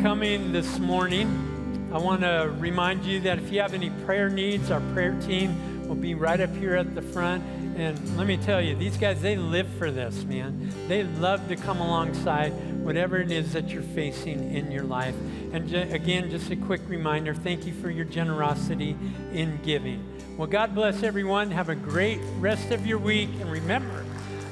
coming 0.00 0.50
this 0.50 0.78
morning. 0.78 1.90
I 1.92 1.98
want 1.98 2.22
to 2.22 2.54
remind 2.58 3.04
you 3.04 3.20
that 3.20 3.38
if 3.38 3.52
you 3.52 3.60
have 3.60 3.74
any 3.74 3.90
prayer 4.06 4.30
needs, 4.30 4.70
our 4.70 4.80
prayer 4.94 5.12
team 5.20 5.86
will 5.86 5.94
be 5.94 6.14
right 6.14 6.40
up 6.40 6.54
here 6.56 6.74
at 6.74 6.94
the 6.94 7.02
front. 7.02 7.44
And 7.76 8.16
let 8.16 8.26
me 8.26 8.38
tell 8.38 8.62
you, 8.62 8.74
these 8.74 8.96
guys, 8.96 9.20
they 9.20 9.36
live 9.36 9.68
for 9.74 9.90
this, 9.90 10.24
man. 10.24 10.72
They 10.88 11.02
love 11.02 11.46
to 11.48 11.56
come 11.56 11.80
alongside 11.80 12.52
whatever 12.82 13.18
it 13.18 13.30
is 13.30 13.52
that 13.52 13.68
you're 13.68 13.82
facing 13.82 14.54
in 14.54 14.72
your 14.72 14.84
life. 14.84 15.14
And 15.52 15.70
again, 15.74 16.30
just 16.30 16.50
a 16.50 16.56
quick 16.56 16.80
reminder 16.88 17.34
thank 17.34 17.66
you 17.66 17.74
for 17.74 17.90
your 17.90 18.06
generosity 18.06 18.96
in 19.34 19.60
giving. 19.62 20.02
Well, 20.38 20.48
God 20.48 20.74
bless 20.74 21.02
everyone. 21.02 21.50
Have 21.50 21.68
a 21.68 21.74
great 21.74 22.20
rest 22.38 22.70
of 22.70 22.86
your 22.86 22.98
week. 22.98 23.28
And 23.38 23.52
remember, 23.52 24.02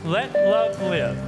let 0.05 0.35
love 0.35 0.79
live. 0.83 1.28